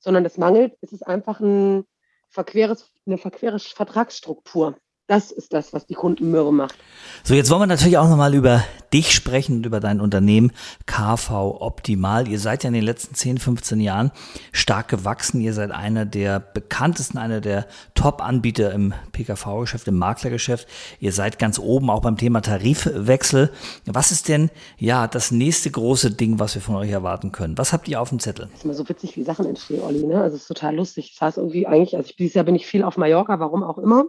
sondern 0.00 0.24
es 0.24 0.38
mangelt, 0.38 0.76
es 0.80 0.92
ist 0.92 1.06
einfach 1.06 1.40
ein 1.40 1.84
verqueres, 2.30 2.90
eine 3.06 3.18
verquere 3.18 3.58
Vertragsstruktur. 3.58 4.76
Das 5.10 5.32
ist 5.32 5.52
das, 5.52 5.72
was 5.72 5.86
die 5.86 5.94
Kunden 5.94 6.30
mürbe 6.30 6.52
macht. 6.52 6.76
So, 7.24 7.34
jetzt 7.34 7.50
wollen 7.50 7.62
wir 7.62 7.66
natürlich 7.66 7.98
auch 7.98 8.08
nochmal 8.08 8.32
über 8.32 8.62
dich 8.92 9.12
sprechen 9.12 9.56
und 9.56 9.66
über 9.66 9.80
dein 9.80 10.00
Unternehmen 10.00 10.52
KV 10.86 11.60
Optimal. 11.60 12.28
Ihr 12.28 12.38
seid 12.38 12.62
ja 12.62 12.68
in 12.68 12.74
den 12.74 12.84
letzten 12.84 13.16
10, 13.16 13.38
15 13.38 13.80
Jahren 13.80 14.12
stark 14.52 14.86
gewachsen. 14.86 15.40
Ihr 15.40 15.52
seid 15.52 15.72
einer 15.72 16.04
der 16.04 16.38
bekanntesten, 16.38 17.18
einer 17.18 17.40
der 17.40 17.66
Top-Anbieter 17.96 18.72
im 18.72 18.94
PKV-Geschäft, 19.10 19.88
im 19.88 19.98
Maklergeschäft. 19.98 20.68
Ihr 21.00 21.10
seid 21.10 21.40
ganz 21.40 21.58
oben 21.58 21.90
auch 21.90 22.02
beim 22.02 22.16
Thema 22.16 22.40
Tarifwechsel. 22.40 23.50
Was 23.86 24.12
ist 24.12 24.28
denn, 24.28 24.48
ja, 24.78 25.08
das 25.08 25.32
nächste 25.32 25.72
große 25.72 26.12
Ding, 26.12 26.38
was 26.38 26.54
wir 26.54 26.62
von 26.62 26.76
euch 26.76 26.90
erwarten 26.90 27.32
können? 27.32 27.58
Was 27.58 27.72
habt 27.72 27.88
ihr 27.88 28.00
auf 28.00 28.10
dem 28.10 28.20
Zettel? 28.20 28.46
Das 28.46 28.60
ist 28.60 28.64
immer 28.64 28.74
so 28.74 28.88
witzig, 28.88 29.16
wie 29.16 29.24
Sachen 29.24 29.44
entstehen, 29.44 29.82
Olli, 29.82 30.06
ne? 30.06 30.22
Also, 30.22 30.36
es 30.36 30.42
ist 30.42 30.48
total 30.48 30.76
lustig. 30.76 31.10
Ich 31.10 31.18
saß 31.18 31.38
irgendwie 31.38 31.66
eigentlich, 31.66 31.96
also 31.96 32.12
dieses 32.16 32.34
Jahr 32.34 32.44
bin 32.44 32.54
ich 32.54 32.68
viel 32.68 32.84
auf 32.84 32.96
Mallorca, 32.96 33.40
warum 33.40 33.64
auch 33.64 33.78
immer 33.78 34.04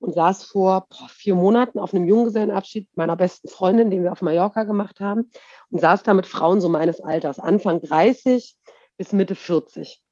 und 0.00 0.14
saß 0.14 0.44
vor 0.44 0.86
boah, 0.88 1.08
vier 1.08 1.34
Monaten 1.34 1.78
auf 1.78 1.94
einem 1.94 2.06
Junggesellenabschied 2.06 2.88
meiner 2.96 3.16
besten 3.16 3.48
Freundin, 3.48 3.90
den 3.90 4.02
wir 4.02 4.12
auf 4.12 4.22
Mallorca 4.22 4.64
gemacht 4.64 5.00
haben, 5.00 5.30
und 5.70 5.80
saß 5.80 6.02
da 6.02 6.14
mit 6.14 6.26
Frauen 6.26 6.60
so 6.60 6.68
meines 6.68 7.00
Alters, 7.00 7.38
Anfang 7.38 7.80
30 7.80 8.56
bis 8.96 9.12
Mitte 9.12 9.34
40. 9.34 10.02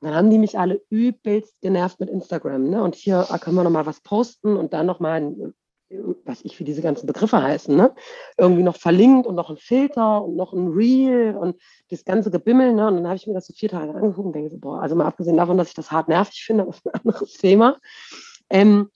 Und 0.00 0.08
dann 0.08 0.16
haben 0.16 0.30
die 0.30 0.38
mich 0.38 0.58
alle 0.58 0.82
übelst 0.90 1.60
genervt 1.60 2.00
mit 2.00 2.10
Instagram. 2.10 2.68
Ne? 2.68 2.82
Und 2.82 2.96
hier 2.96 3.26
ah, 3.28 3.38
können 3.38 3.56
wir 3.56 3.62
nochmal 3.62 3.86
was 3.86 4.00
posten 4.00 4.56
und 4.56 4.72
dann 4.72 4.84
nochmal, 4.84 5.32
was 6.24 6.42
ich, 6.42 6.58
wie 6.58 6.64
diese 6.64 6.82
ganzen 6.82 7.06
Begriffe 7.06 7.40
heißen, 7.40 7.76
ne? 7.76 7.94
irgendwie 8.36 8.64
noch 8.64 8.74
verlinkt 8.74 9.28
und 9.28 9.36
noch 9.36 9.48
ein 9.48 9.58
Filter 9.58 10.24
und 10.24 10.34
noch 10.34 10.52
ein 10.52 10.72
Reel 10.72 11.36
und 11.36 11.56
das 11.90 12.04
ganze 12.04 12.32
Gebimmel. 12.32 12.72
Ne? 12.72 12.88
Und 12.88 12.96
dann 12.96 13.06
habe 13.06 13.16
ich 13.16 13.28
mir 13.28 13.34
das 13.34 13.46
so 13.46 13.52
vier 13.52 13.68
Tage 13.68 13.94
angeguckt 13.94 14.26
und 14.26 14.32
denke 14.32 14.50
so, 14.50 14.58
boah, 14.58 14.82
also 14.82 14.96
mal 14.96 15.06
abgesehen 15.06 15.36
davon, 15.36 15.56
dass 15.56 15.68
ich 15.68 15.74
das 15.74 15.92
hart 15.92 16.08
nervig 16.08 16.42
finde, 16.44 16.64
das 16.66 16.78
ist 16.78 16.86
ein 16.86 17.00
anderes 17.00 17.32
Thema. 17.34 17.78
Ähm, 18.50 18.90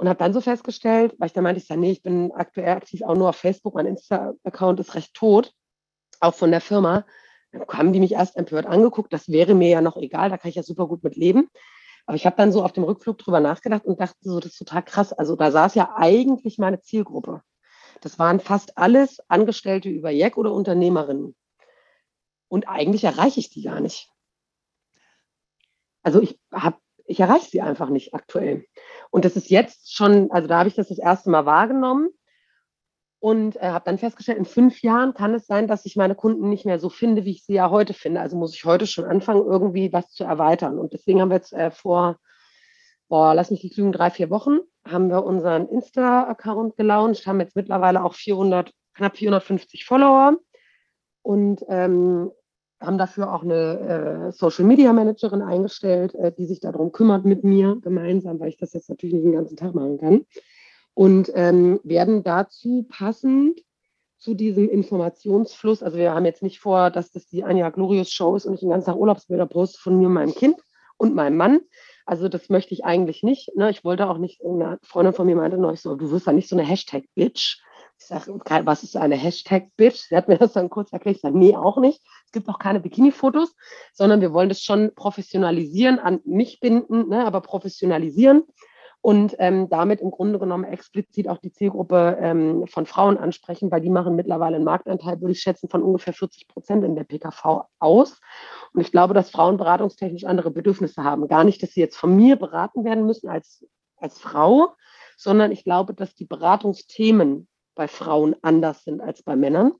und 0.00 0.08
habe 0.08 0.18
dann 0.18 0.32
so 0.32 0.40
festgestellt, 0.40 1.14
weil 1.18 1.26
ich 1.26 1.34
dann 1.34 1.44
meinte, 1.44 1.60
ich 1.60 1.66
sage, 1.66 1.78
nee, 1.78 1.90
ich 1.90 2.02
bin 2.02 2.32
aktuell 2.32 2.70
aktiv 2.70 3.02
auch 3.02 3.14
nur 3.14 3.28
auf 3.28 3.36
Facebook, 3.36 3.74
mein 3.74 3.84
Insta-Account 3.84 4.80
ist 4.80 4.94
recht 4.94 5.12
tot, 5.12 5.52
auch 6.20 6.34
von 6.34 6.50
der 6.50 6.62
Firma. 6.62 7.04
Dann 7.52 7.66
haben 7.68 7.92
die 7.92 8.00
mich 8.00 8.12
erst 8.12 8.34
empört 8.36 8.64
angeguckt, 8.64 9.12
das 9.12 9.28
wäre 9.28 9.54
mir 9.54 9.68
ja 9.68 9.82
noch 9.82 9.98
egal, 9.98 10.30
da 10.30 10.38
kann 10.38 10.48
ich 10.48 10.54
ja 10.54 10.62
super 10.62 10.88
gut 10.88 11.04
mit 11.04 11.16
leben. 11.16 11.50
Aber 12.06 12.16
ich 12.16 12.24
habe 12.24 12.34
dann 12.34 12.50
so 12.50 12.64
auf 12.64 12.72
dem 12.72 12.84
Rückflug 12.84 13.18
drüber 13.18 13.40
nachgedacht 13.40 13.84
und 13.84 14.00
dachte 14.00 14.16
so, 14.22 14.40
das 14.40 14.52
ist 14.52 14.58
total 14.58 14.82
krass. 14.82 15.12
Also 15.12 15.36
da 15.36 15.50
saß 15.50 15.74
ja 15.74 15.92
eigentlich 15.94 16.56
meine 16.56 16.80
Zielgruppe. 16.80 17.42
Das 18.00 18.18
waren 18.18 18.40
fast 18.40 18.78
alles 18.78 19.20
Angestellte 19.28 19.90
über 19.90 20.08
Jack 20.08 20.38
oder 20.38 20.54
Unternehmerinnen. 20.54 21.36
Und 22.48 22.68
eigentlich 22.70 23.04
erreiche 23.04 23.38
ich 23.38 23.50
die 23.50 23.64
gar 23.64 23.80
nicht. 23.80 24.10
Also 26.02 26.22
ich 26.22 26.40
habe 26.50 26.78
ich 27.04 27.18
erreiche 27.18 27.50
sie 27.50 27.60
einfach 27.60 27.90
nicht 27.90 28.14
aktuell. 28.14 28.64
Und 29.10 29.24
das 29.24 29.36
ist 29.36 29.50
jetzt 29.50 29.94
schon, 29.94 30.30
also 30.30 30.48
da 30.48 30.58
habe 30.58 30.68
ich 30.68 30.74
das 30.74 30.88
das 30.88 30.98
erste 30.98 31.30
Mal 31.30 31.46
wahrgenommen 31.46 32.10
und 33.18 33.56
äh, 33.56 33.68
habe 33.68 33.84
dann 33.84 33.98
festgestellt, 33.98 34.38
in 34.38 34.44
fünf 34.44 34.82
Jahren 34.82 35.14
kann 35.14 35.34
es 35.34 35.46
sein, 35.46 35.66
dass 35.66 35.84
ich 35.84 35.96
meine 35.96 36.14
Kunden 36.14 36.48
nicht 36.48 36.64
mehr 36.64 36.78
so 36.78 36.88
finde, 36.88 37.24
wie 37.24 37.32
ich 37.32 37.44
sie 37.44 37.54
ja 37.54 37.70
heute 37.70 37.92
finde. 37.92 38.20
Also 38.20 38.36
muss 38.36 38.54
ich 38.54 38.64
heute 38.64 38.86
schon 38.86 39.04
anfangen, 39.04 39.44
irgendwie 39.44 39.92
was 39.92 40.10
zu 40.10 40.24
erweitern. 40.24 40.78
Und 40.78 40.94
deswegen 40.94 41.20
haben 41.20 41.28
wir 41.28 41.36
jetzt 41.36 41.52
äh, 41.52 41.70
vor, 41.70 42.18
boah, 43.08 43.34
lass 43.34 43.50
mich 43.50 43.62
nicht 43.62 43.76
lügen, 43.76 43.92
drei, 43.92 44.10
vier 44.10 44.30
Wochen, 44.30 44.60
haben 44.88 45.10
wir 45.10 45.24
unseren 45.24 45.68
Insta-Account 45.68 46.76
gelauncht, 46.76 47.26
haben 47.26 47.40
jetzt 47.40 47.56
mittlerweile 47.56 48.02
auch 48.04 48.14
400, 48.14 48.72
knapp 48.94 49.16
450 49.16 49.84
Follower. 49.84 50.36
Und 51.22 51.62
ähm, 51.68 52.30
haben 52.80 52.98
dafür 52.98 53.32
auch 53.32 53.42
eine 53.42 54.28
äh, 54.28 54.32
Social 54.32 54.64
Media 54.64 54.92
Managerin 54.92 55.42
eingestellt, 55.42 56.14
äh, 56.14 56.32
die 56.32 56.46
sich 56.46 56.60
darum 56.60 56.92
kümmert 56.92 57.24
mit 57.24 57.44
mir 57.44 57.76
gemeinsam, 57.80 58.40
weil 58.40 58.48
ich 58.48 58.56
das 58.56 58.72
jetzt 58.72 58.88
natürlich 58.88 59.14
nicht 59.14 59.24
den 59.24 59.32
ganzen 59.32 59.56
Tag 59.56 59.74
machen 59.74 59.98
kann. 59.98 60.26
Und 60.94 61.30
ähm, 61.34 61.80
werden 61.84 62.22
dazu 62.22 62.86
passend 62.88 63.60
zu 64.18 64.34
diesem 64.34 64.68
Informationsfluss, 64.68 65.82
also 65.82 65.96
wir 65.96 66.14
haben 66.14 66.26
jetzt 66.26 66.42
nicht 66.42 66.60
vor, 66.60 66.90
dass 66.90 67.10
das 67.10 67.26
die 67.26 67.42
Anja 67.42 67.70
Glorious 67.70 68.10
Show 68.10 68.36
ist 68.36 68.44
und 68.44 68.54
ich 68.54 68.60
den 68.60 68.68
ganzen 68.68 68.86
Tag 68.86 68.96
Urlaubsbilder 68.96 69.46
poste 69.46 69.78
von 69.80 69.96
mir 69.96 70.08
und 70.08 70.12
meinem 70.12 70.34
Kind 70.34 70.56
und 70.98 71.14
meinem 71.14 71.38
Mann. 71.38 71.60
Also 72.04 72.28
das 72.28 72.50
möchte 72.50 72.74
ich 72.74 72.84
eigentlich 72.84 73.22
nicht. 73.22 73.56
Ne? 73.56 73.70
Ich 73.70 73.82
wollte 73.82 74.08
auch 74.08 74.18
nicht, 74.18 74.44
eine 74.44 74.78
Freundin 74.82 75.14
von 75.14 75.26
mir 75.26 75.36
meinte 75.36 75.56
neulich 75.56 75.80
so, 75.80 75.94
du 75.94 76.10
wirst 76.10 76.26
da 76.26 76.32
nicht 76.32 76.48
so 76.48 76.56
eine 76.56 76.66
Hashtag-Bitch. 76.66 77.62
Ich 77.98 78.06
sage, 78.06 78.40
was 78.66 78.82
ist 78.82 78.96
eine 78.96 79.16
Hashtag-Bitch? 79.16 80.08
Sie 80.08 80.16
hat 80.16 80.28
mir 80.28 80.36
das 80.36 80.52
dann 80.52 80.70
kurz 80.70 80.92
erklärt. 80.92 81.16
Ich 81.16 81.22
sage, 81.22 81.38
nee, 81.38 81.56
auch 81.56 81.78
nicht. 81.78 82.02
Es 82.30 82.32
gibt 82.32 82.48
auch 82.48 82.60
keine 82.60 82.78
Bikini-Fotos, 82.78 83.56
sondern 83.92 84.20
wir 84.20 84.32
wollen 84.32 84.48
das 84.48 84.62
schon 84.62 84.94
professionalisieren, 84.94 85.98
an 85.98 86.20
mich 86.24 86.60
binden, 86.60 87.08
ne, 87.08 87.26
aber 87.26 87.40
professionalisieren 87.40 88.44
und 89.00 89.34
ähm, 89.40 89.68
damit 89.68 90.00
im 90.00 90.12
Grunde 90.12 90.38
genommen 90.38 90.62
explizit 90.62 91.26
auch 91.28 91.38
die 91.38 91.52
Zielgruppe 91.52 92.18
ähm, 92.20 92.68
von 92.68 92.86
Frauen 92.86 93.16
ansprechen, 93.16 93.70
weil 93.72 93.80
die 93.80 93.90
machen 93.90 94.14
mittlerweile 94.14 94.56
einen 94.56 94.64
Marktanteil, 94.64 95.20
würde 95.20 95.32
ich 95.32 95.40
schätzen, 95.40 95.68
von 95.68 95.82
ungefähr 95.82 96.12
40 96.12 96.46
Prozent 96.46 96.84
in 96.84 96.94
der 96.94 97.02
PKV 97.02 97.64
aus. 97.80 98.20
Und 98.72 98.80
ich 98.80 98.92
glaube, 98.92 99.12
dass 99.12 99.30
Frauen 99.30 99.56
beratungstechnisch 99.56 100.24
andere 100.24 100.52
Bedürfnisse 100.52 101.02
haben. 101.02 101.26
Gar 101.26 101.42
nicht, 101.42 101.62
dass 101.62 101.70
sie 101.72 101.80
jetzt 101.80 101.96
von 101.96 102.14
mir 102.14 102.36
beraten 102.36 102.84
werden 102.84 103.06
müssen 103.06 103.28
als, 103.28 103.66
als 103.96 104.20
Frau, 104.20 104.74
sondern 105.16 105.50
ich 105.50 105.64
glaube, 105.64 105.94
dass 105.94 106.14
die 106.14 106.26
Beratungsthemen 106.26 107.48
bei 107.74 107.88
Frauen 107.88 108.36
anders 108.42 108.84
sind 108.84 109.00
als 109.00 109.22
bei 109.22 109.34
Männern. 109.34 109.72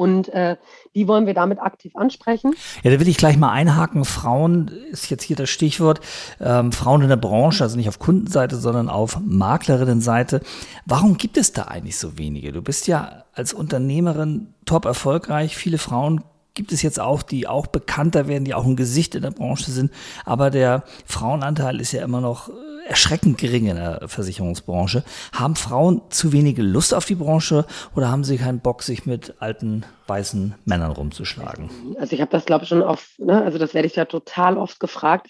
Und 0.00 0.30
äh, 0.30 0.56
die 0.94 1.06
wollen 1.08 1.26
wir 1.26 1.34
damit 1.34 1.60
aktiv 1.60 1.94
ansprechen. 1.94 2.54
Ja, 2.82 2.90
da 2.90 2.98
will 2.98 3.06
ich 3.06 3.18
gleich 3.18 3.36
mal 3.36 3.50
einhaken. 3.50 4.06
Frauen 4.06 4.68
ist 4.90 5.10
jetzt 5.10 5.22
hier 5.24 5.36
das 5.36 5.50
Stichwort. 5.50 6.00
Ähm, 6.40 6.72
Frauen 6.72 7.02
in 7.02 7.10
der 7.10 7.16
Branche, 7.16 7.62
also 7.62 7.76
nicht 7.76 7.86
auf 7.86 7.98
Kundenseite, 7.98 8.56
sondern 8.56 8.88
auf 8.88 9.20
Maklerinnenseite. 9.22 10.40
Warum 10.86 11.18
gibt 11.18 11.36
es 11.36 11.52
da 11.52 11.64
eigentlich 11.64 11.98
so 11.98 12.16
wenige? 12.16 12.50
Du 12.50 12.62
bist 12.62 12.86
ja 12.86 13.24
als 13.34 13.52
Unternehmerin 13.52 14.54
top 14.64 14.86
erfolgreich. 14.86 15.54
Viele 15.54 15.76
Frauen 15.76 16.24
gibt 16.54 16.72
es 16.72 16.80
jetzt 16.80 16.98
auch, 16.98 17.20
die 17.22 17.46
auch 17.46 17.66
bekannter 17.66 18.26
werden, 18.26 18.46
die 18.46 18.54
auch 18.54 18.64
ein 18.64 18.76
Gesicht 18.76 19.14
in 19.14 19.20
der 19.20 19.32
Branche 19.32 19.70
sind. 19.70 19.92
Aber 20.24 20.48
der 20.48 20.82
Frauenanteil 21.04 21.78
ist 21.78 21.92
ja 21.92 22.02
immer 22.02 22.22
noch 22.22 22.48
erschreckend 22.90 23.38
gering 23.38 23.66
in 23.66 23.76
der 23.76 24.08
Versicherungsbranche. 24.08 25.04
Haben 25.32 25.54
Frauen 25.54 26.02
zu 26.10 26.32
wenige 26.32 26.60
Lust 26.62 26.92
auf 26.92 27.04
die 27.04 27.14
Branche 27.14 27.64
oder 27.94 28.10
haben 28.10 28.24
sie 28.24 28.36
keinen 28.36 28.58
Bock, 28.58 28.82
sich 28.82 29.06
mit 29.06 29.34
alten 29.38 29.86
weißen 30.08 30.56
Männern 30.64 30.90
rumzuschlagen? 30.90 31.70
Also 31.98 32.14
ich 32.14 32.20
habe 32.20 32.32
das, 32.32 32.44
glaube 32.44 32.64
ich, 32.64 32.68
schon 32.68 32.82
oft, 32.82 33.18
ne? 33.20 33.42
also 33.42 33.58
das 33.58 33.74
werde 33.74 33.86
ich 33.86 33.94
ja 33.94 34.06
total 34.06 34.58
oft 34.58 34.80
gefragt. 34.80 35.28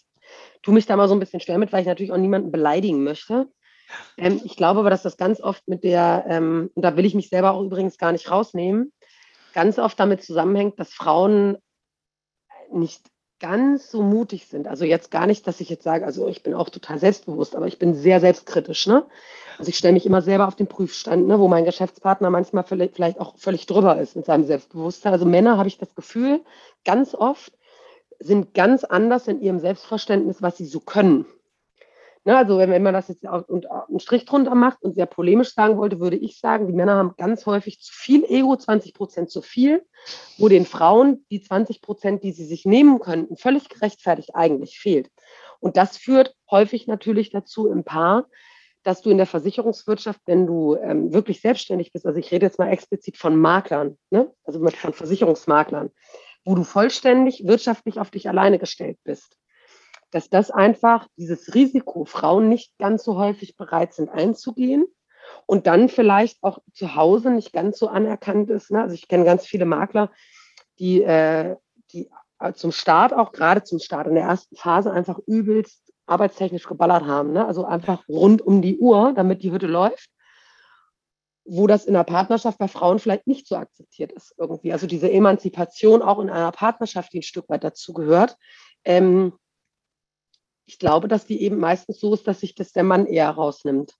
Tue 0.62 0.72
mich 0.72 0.86
da 0.86 0.96
mal 0.96 1.06
so 1.06 1.14
ein 1.14 1.20
bisschen 1.20 1.40
schwer 1.40 1.58
mit, 1.58 1.70
weil 1.72 1.82
ich 1.82 1.86
natürlich 1.86 2.12
auch 2.12 2.16
niemanden 2.16 2.50
beleidigen 2.50 3.04
möchte. 3.04 3.46
Ähm, 4.16 4.40
ich 4.44 4.56
glaube 4.56 4.80
aber, 4.80 4.90
dass 4.90 5.02
das 5.02 5.18
ganz 5.18 5.40
oft 5.40 5.68
mit 5.68 5.84
der, 5.84 6.24
ähm, 6.28 6.70
und 6.74 6.82
da 6.82 6.96
will 6.96 7.04
ich 7.04 7.14
mich 7.14 7.28
selber 7.28 7.52
auch 7.52 7.62
übrigens 7.62 7.98
gar 7.98 8.12
nicht 8.12 8.30
rausnehmen, 8.30 8.90
ganz 9.52 9.78
oft 9.78 10.00
damit 10.00 10.22
zusammenhängt, 10.22 10.78
dass 10.78 10.94
Frauen 10.94 11.58
nicht 12.72 13.02
ganz 13.40 13.90
so 13.90 14.02
mutig 14.02 14.46
sind. 14.46 14.68
Also 14.68 14.84
jetzt 14.84 15.10
gar 15.10 15.26
nicht, 15.26 15.46
dass 15.46 15.60
ich 15.60 15.68
jetzt 15.68 15.82
sage, 15.82 16.04
also 16.04 16.28
ich 16.28 16.42
bin 16.42 16.54
auch 16.54 16.68
total 16.68 16.98
selbstbewusst, 16.98 17.56
aber 17.56 17.66
ich 17.66 17.78
bin 17.78 17.94
sehr 17.94 18.20
selbstkritisch. 18.20 18.86
Ne? 18.86 19.04
Also 19.58 19.70
ich 19.70 19.78
stelle 19.78 19.94
mich 19.94 20.06
immer 20.06 20.22
selber 20.22 20.46
auf 20.46 20.56
den 20.56 20.66
Prüfstand, 20.66 21.26
ne, 21.26 21.38
wo 21.40 21.48
mein 21.48 21.64
Geschäftspartner 21.64 22.30
manchmal 22.30 22.64
vielleicht 22.64 23.18
auch 23.18 23.36
völlig 23.36 23.66
drüber 23.66 24.00
ist 24.00 24.14
mit 24.14 24.26
seinem 24.26 24.44
Selbstbewusstsein. 24.44 25.12
Also 25.12 25.24
Männer 25.24 25.58
habe 25.58 25.68
ich 25.68 25.78
das 25.78 25.94
Gefühl, 25.94 26.40
ganz 26.84 27.14
oft 27.14 27.52
sind 28.18 28.54
ganz 28.54 28.84
anders 28.84 29.26
in 29.26 29.40
ihrem 29.40 29.58
Selbstverständnis, 29.58 30.42
was 30.42 30.58
sie 30.58 30.66
so 30.66 30.80
können. 30.80 31.24
Ne, 32.24 32.36
also 32.36 32.58
wenn, 32.58 32.70
wenn 32.70 32.82
man 32.82 32.92
das 32.92 33.08
jetzt 33.08 33.26
auch, 33.26 33.48
und, 33.48 33.66
einen 33.70 33.98
Strich 33.98 34.26
drunter 34.26 34.54
macht 34.54 34.82
und 34.82 34.94
sehr 34.94 35.06
polemisch 35.06 35.54
sagen 35.54 35.78
wollte, 35.78 36.00
würde 36.00 36.16
ich 36.16 36.38
sagen, 36.38 36.66
die 36.66 36.74
Männer 36.74 36.96
haben 36.96 37.14
ganz 37.16 37.46
häufig 37.46 37.80
zu 37.80 37.94
viel 37.94 38.24
Ego, 38.24 38.56
20 38.56 38.92
Prozent 38.92 39.30
zu 39.30 39.40
viel, 39.40 39.86
wo 40.36 40.48
den 40.48 40.66
Frauen 40.66 41.24
die 41.30 41.40
20 41.40 41.80
Prozent, 41.80 42.22
die 42.22 42.32
sie 42.32 42.44
sich 42.44 42.66
nehmen 42.66 43.00
könnten, 43.00 43.38
völlig 43.38 43.70
gerechtfertigt 43.70 44.34
eigentlich 44.34 44.78
fehlt. 44.78 45.08
Und 45.60 45.78
das 45.78 45.96
führt 45.96 46.34
häufig 46.50 46.86
natürlich 46.86 47.30
dazu 47.30 47.68
im 47.68 47.84
Paar, 47.84 48.26
dass 48.82 49.00
du 49.00 49.08
in 49.08 49.16
der 49.16 49.26
Versicherungswirtschaft, 49.26 50.20
wenn 50.26 50.46
du 50.46 50.76
ähm, 50.76 51.14
wirklich 51.14 51.40
selbstständig 51.40 51.92
bist, 51.92 52.06
also 52.06 52.18
ich 52.18 52.30
rede 52.32 52.44
jetzt 52.44 52.58
mal 52.58 52.68
explizit 52.68 53.16
von 53.16 53.36
Maklern, 53.36 53.96
ne? 54.10 54.30
also 54.44 54.60
von 54.60 54.92
Versicherungsmaklern, 54.92 55.90
wo 56.44 56.54
du 56.54 56.64
vollständig 56.64 57.46
wirtschaftlich 57.46 57.98
auf 57.98 58.10
dich 58.10 58.28
alleine 58.28 58.58
gestellt 58.58 58.98
bist 59.04 59.39
dass 60.10 60.28
das 60.28 60.50
einfach 60.50 61.06
dieses 61.16 61.54
Risiko 61.54 62.04
Frauen 62.04 62.48
nicht 62.48 62.76
ganz 62.78 63.04
so 63.04 63.16
häufig 63.16 63.56
bereit 63.56 63.94
sind 63.94 64.10
einzugehen 64.10 64.86
und 65.46 65.66
dann 65.66 65.88
vielleicht 65.88 66.42
auch 66.42 66.58
zu 66.72 66.94
Hause 66.94 67.30
nicht 67.30 67.52
ganz 67.52 67.78
so 67.78 67.88
anerkannt 67.88 68.50
ist. 68.50 68.70
Ne? 68.70 68.82
Also 68.82 68.94
ich 68.94 69.08
kenne 69.08 69.24
ganz 69.24 69.46
viele 69.46 69.64
Makler, 69.64 70.10
die, 70.78 71.02
äh, 71.02 71.56
die 71.92 72.10
zum 72.54 72.72
Start, 72.72 73.12
auch 73.12 73.32
gerade 73.32 73.62
zum 73.62 73.78
Start 73.78 74.06
in 74.06 74.14
der 74.14 74.24
ersten 74.24 74.56
Phase, 74.56 74.90
einfach 74.92 75.18
übelst 75.26 75.92
arbeitstechnisch 76.06 76.66
geballert 76.66 77.04
haben. 77.04 77.32
Ne? 77.32 77.46
Also 77.46 77.64
einfach 77.64 78.08
rund 78.08 78.42
um 78.42 78.62
die 78.62 78.78
Uhr, 78.78 79.12
damit 79.14 79.42
die 79.42 79.52
Hütte 79.52 79.66
läuft. 79.66 80.10
Wo 81.44 81.66
das 81.66 81.84
in 81.84 81.94
der 81.94 82.04
Partnerschaft 82.04 82.58
bei 82.58 82.68
Frauen 82.68 82.98
vielleicht 82.98 83.26
nicht 83.26 83.46
so 83.46 83.56
akzeptiert 83.56 84.12
ist 84.12 84.34
irgendwie. 84.38 84.72
Also 84.72 84.86
diese 84.86 85.10
Emanzipation 85.10 86.02
auch 86.02 86.20
in 86.20 86.30
einer 86.30 86.52
Partnerschaft, 86.52 87.12
die 87.12 87.20
ein 87.20 87.22
Stück 87.22 87.48
weit 87.48 87.64
dazu 87.64 87.92
gehört. 87.92 88.36
Ähm, 88.84 89.32
ich 90.70 90.78
glaube, 90.78 91.08
dass 91.08 91.26
die 91.26 91.42
eben 91.42 91.58
meistens 91.58 91.98
so 91.98 92.14
ist, 92.14 92.28
dass 92.28 92.40
sich 92.40 92.54
das 92.54 92.72
der 92.72 92.84
Mann 92.84 93.06
eher 93.06 93.28
rausnimmt. 93.28 93.96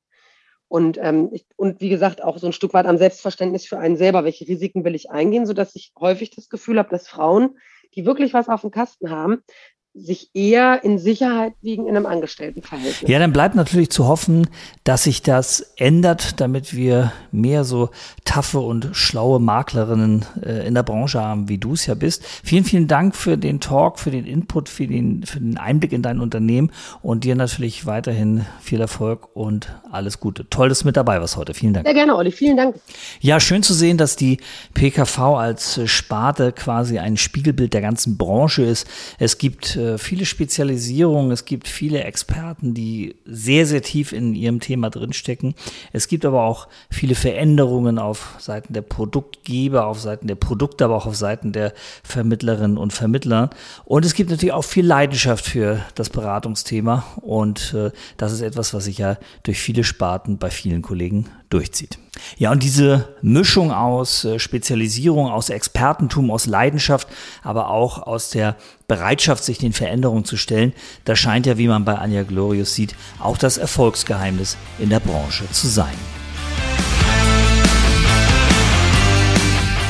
Und, 0.68 0.98
ähm, 1.02 1.30
ich, 1.32 1.44
und 1.56 1.80
wie 1.80 1.88
gesagt, 1.88 2.22
auch 2.22 2.38
so 2.38 2.46
ein 2.46 2.52
Stück 2.52 2.74
weit 2.74 2.86
am 2.86 2.96
Selbstverständnis 2.96 3.66
für 3.66 3.78
einen 3.78 3.96
selber, 3.96 4.22
welche 4.22 4.46
Risiken 4.46 4.84
will 4.84 4.94
ich 4.94 5.10
eingehen, 5.10 5.46
sodass 5.46 5.74
ich 5.74 5.92
häufig 5.98 6.30
das 6.30 6.48
Gefühl 6.48 6.78
habe, 6.78 6.88
dass 6.88 7.08
Frauen, 7.08 7.58
die 7.96 8.06
wirklich 8.06 8.34
was 8.34 8.48
auf 8.48 8.60
dem 8.60 8.70
Kasten 8.70 9.10
haben, 9.10 9.42
sich 9.92 10.30
eher 10.34 10.84
in 10.84 10.98
Sicherheit 10.98 11.54
wiegen 11.62 11.88
in 11.88 11.96
einem 11.96 12.06
Angestelltenverhältnis. 12.06 13.10
Ja, 13.10 13.18
dann 13.18 13.32
bleibt 13.32 13.56
natürlich 13.56 13.90
zu 13.90 14.06
hoffen, 14.06 14.46
dass 14.84 15.02
sich 15.02 15.22
das 15.22 15.72
ändert, 15.76 16.40
damit 16.40 16.76
wir 16.76 17.12
mehr 17.32 17.64
so 17.64 17.90
taffe 18.24 18.60
und 18.60 18.90
schlaue 18.92 19.40
Maklerinnen 19.40 20.24
äh, 20.44 20.66
in 20.66 20.74
der 20.74 20.84
Branche 20.84 21.20
haben, 21.20 21.48
wie 21.48 21.58
du 21.58 21.72
es 21.72 21.86
ja 21.86 21.94
bist. 21.94 22.24
Vielen, 22.44 22.64
vielen 22.64 22.86
Dank 22.86 23.16
für 23.16 23.36
den 23.36 23.58
Talk, 23.58 23.98
für 23.98 24.12
den 24.12 24.26
Input, 24.26 24.68
für 24.68 24.86
den, 24.86 25.24
für 25.24 25.40
den 25.40 25.58
Einblick 25.58 25.92
in 25.92 26.02
dein 26.02 26.20
Unternehmen 26.20 26.70
und 27.02 27.24
dir 27.24 27.34
natürlich 27.34 27.84
weiterhin 27.84 28.46
viel 28.60 28.80
Erfolg 28.80 29.34
und 29.34 29.74
alles 29.90 30.20
Gute. 30.20 30.48
Toll, 30.50 30.68
dass 30.68 30.80
du 30.80 30.86
mit 30.86 30.96
dabei 30.96 31.20
warst 31.20 31.36
heute. 31.36 31.52
Vielen 31.52 31.74
Dank. 31.74 31.86
Sehr 31.86 31.94
gerne, 31.94 32.14
Olli. 32.14 32.30
Vielen 32.30 32.56
Dank. 32.56 32.76
Ja, 33.18 33.40
schön 33.40 33.64
zu 33.64 33.74
sehen, 33.74 33.98
dass 33.98 34.14
die 34.14 34.38
PKV 34.74 35.18
als 35.18 35.80
Sparte 35.90 36.52
quasi 36.52 37.00
ein 37.00 37.16
Spiegelbild 37.16 37.74
der 37.74 37.80
ganzen 37.80 38.16
Branche 38.16 38.62
ist. 38.62 38.86
Es 39.18 39.38
gibt 39.38 39.79
äh, 39.80 39.98
viele 39.98 40.26
Spezialisierungen, 40.26 41.30
es 41.32 41.44
gibt 41.44 41.66
viele 41.66 42.04
Experten, 42.04 42.74
die 42.74 43.16
sehr, 43.24 43.66
sehr 43.66 43.82
tief 43.82 44.12
in 44.12 44.34
ihrem 44.34 44.60
Thema 44.60 44.90
drinstecken. 44.90 45.54
Es 45.92 46.08
gibt 46.08 46.24
aber 46.24 46.42
auch 46.42 46.68
viele 46.90 47.14
Veränderungen 47.14 47.98
auf 47.98 48.36
Seiten 48.38 48.72
der 48.72 48.82
Produktgeber, 48.82 49.86
auf 49.86 49.98
Seiten 49.98 50.26
der 50.26 50.34
Produkte, 50.34 50.84
aber 50.84 50.96
auch 50.96 51.06
auf 51.06 51.16
Seiten 51.16 51.52
der 51.52 51.72
Vermittlerinnen 52.02 52.78
und 52.78 52.92
Vermittler. 52.92 53.50
Und 53.84 54.04
es 54.04 54.14
gibt 54.14 54.30
natürlich 54.30 54.52
auch 54.52 54.64
viel 54.64 54.86
Leidenschaft 54.86 55.46
für 55.46 55.80
das 55.94 56.10
Beratungsthema. 56.10 57.04
Und 57.22 57.74
äh, 57.74 57.90
das 58.16 58.32
ist 58.32 58.42
etwas, 58.42 58.74
was 58.74 58.84
sich 58.84 58.98
ja 58.98 59.16
durch 59.42 59.60
viele 59.60 59.84
Sparten 59.84 60.38
bei 60.38 60.50
vielen 60.50 60.82
Kollegen 60.82 61.26
durchzieht. 61.50 61.98
Ja, 62.38 62.52
und 62.52 62.62
diese 62.62 63.08
Mischung 63.22 63.72
aus 63.72 64.24
äh, 64.24 64.38
Spezialisierung, 64.38 65.28
aus 65.28 65.50
Expertentum, 65.50 66.30
aus 66.30 66.46
Leidenschaft, 66.46 67.08
aber 67.42 67.70
auch 67.70 67.98
aus 67.98 68.30
der 68.30 68.56
Bereitschaft, 68.88 69.44
sich 69.44 69.58
den 69.58 69.72
Veränderungen 69.72 70.24
zu 70.24 70.36
stellen, 70.36 70.72
das 71.04 71.18
scheint 71.18 71.46
ja, 71.46 71.58
wie 71.58 71.68
man 71.68 71.84
bei 71.84 71.96
Anja 71.96 72.22
Glorius 72.22 72.74
sieht, 72.74 72.94
auch 73.18 73.36
das 73.36 73.58
Erfolgsgeheimnis 73.58 74.56
in 74.78 74.90
der 74.90 75.00
Branche 75.00 75.50
zu 75.50 75.66
sein. 75.66 75.94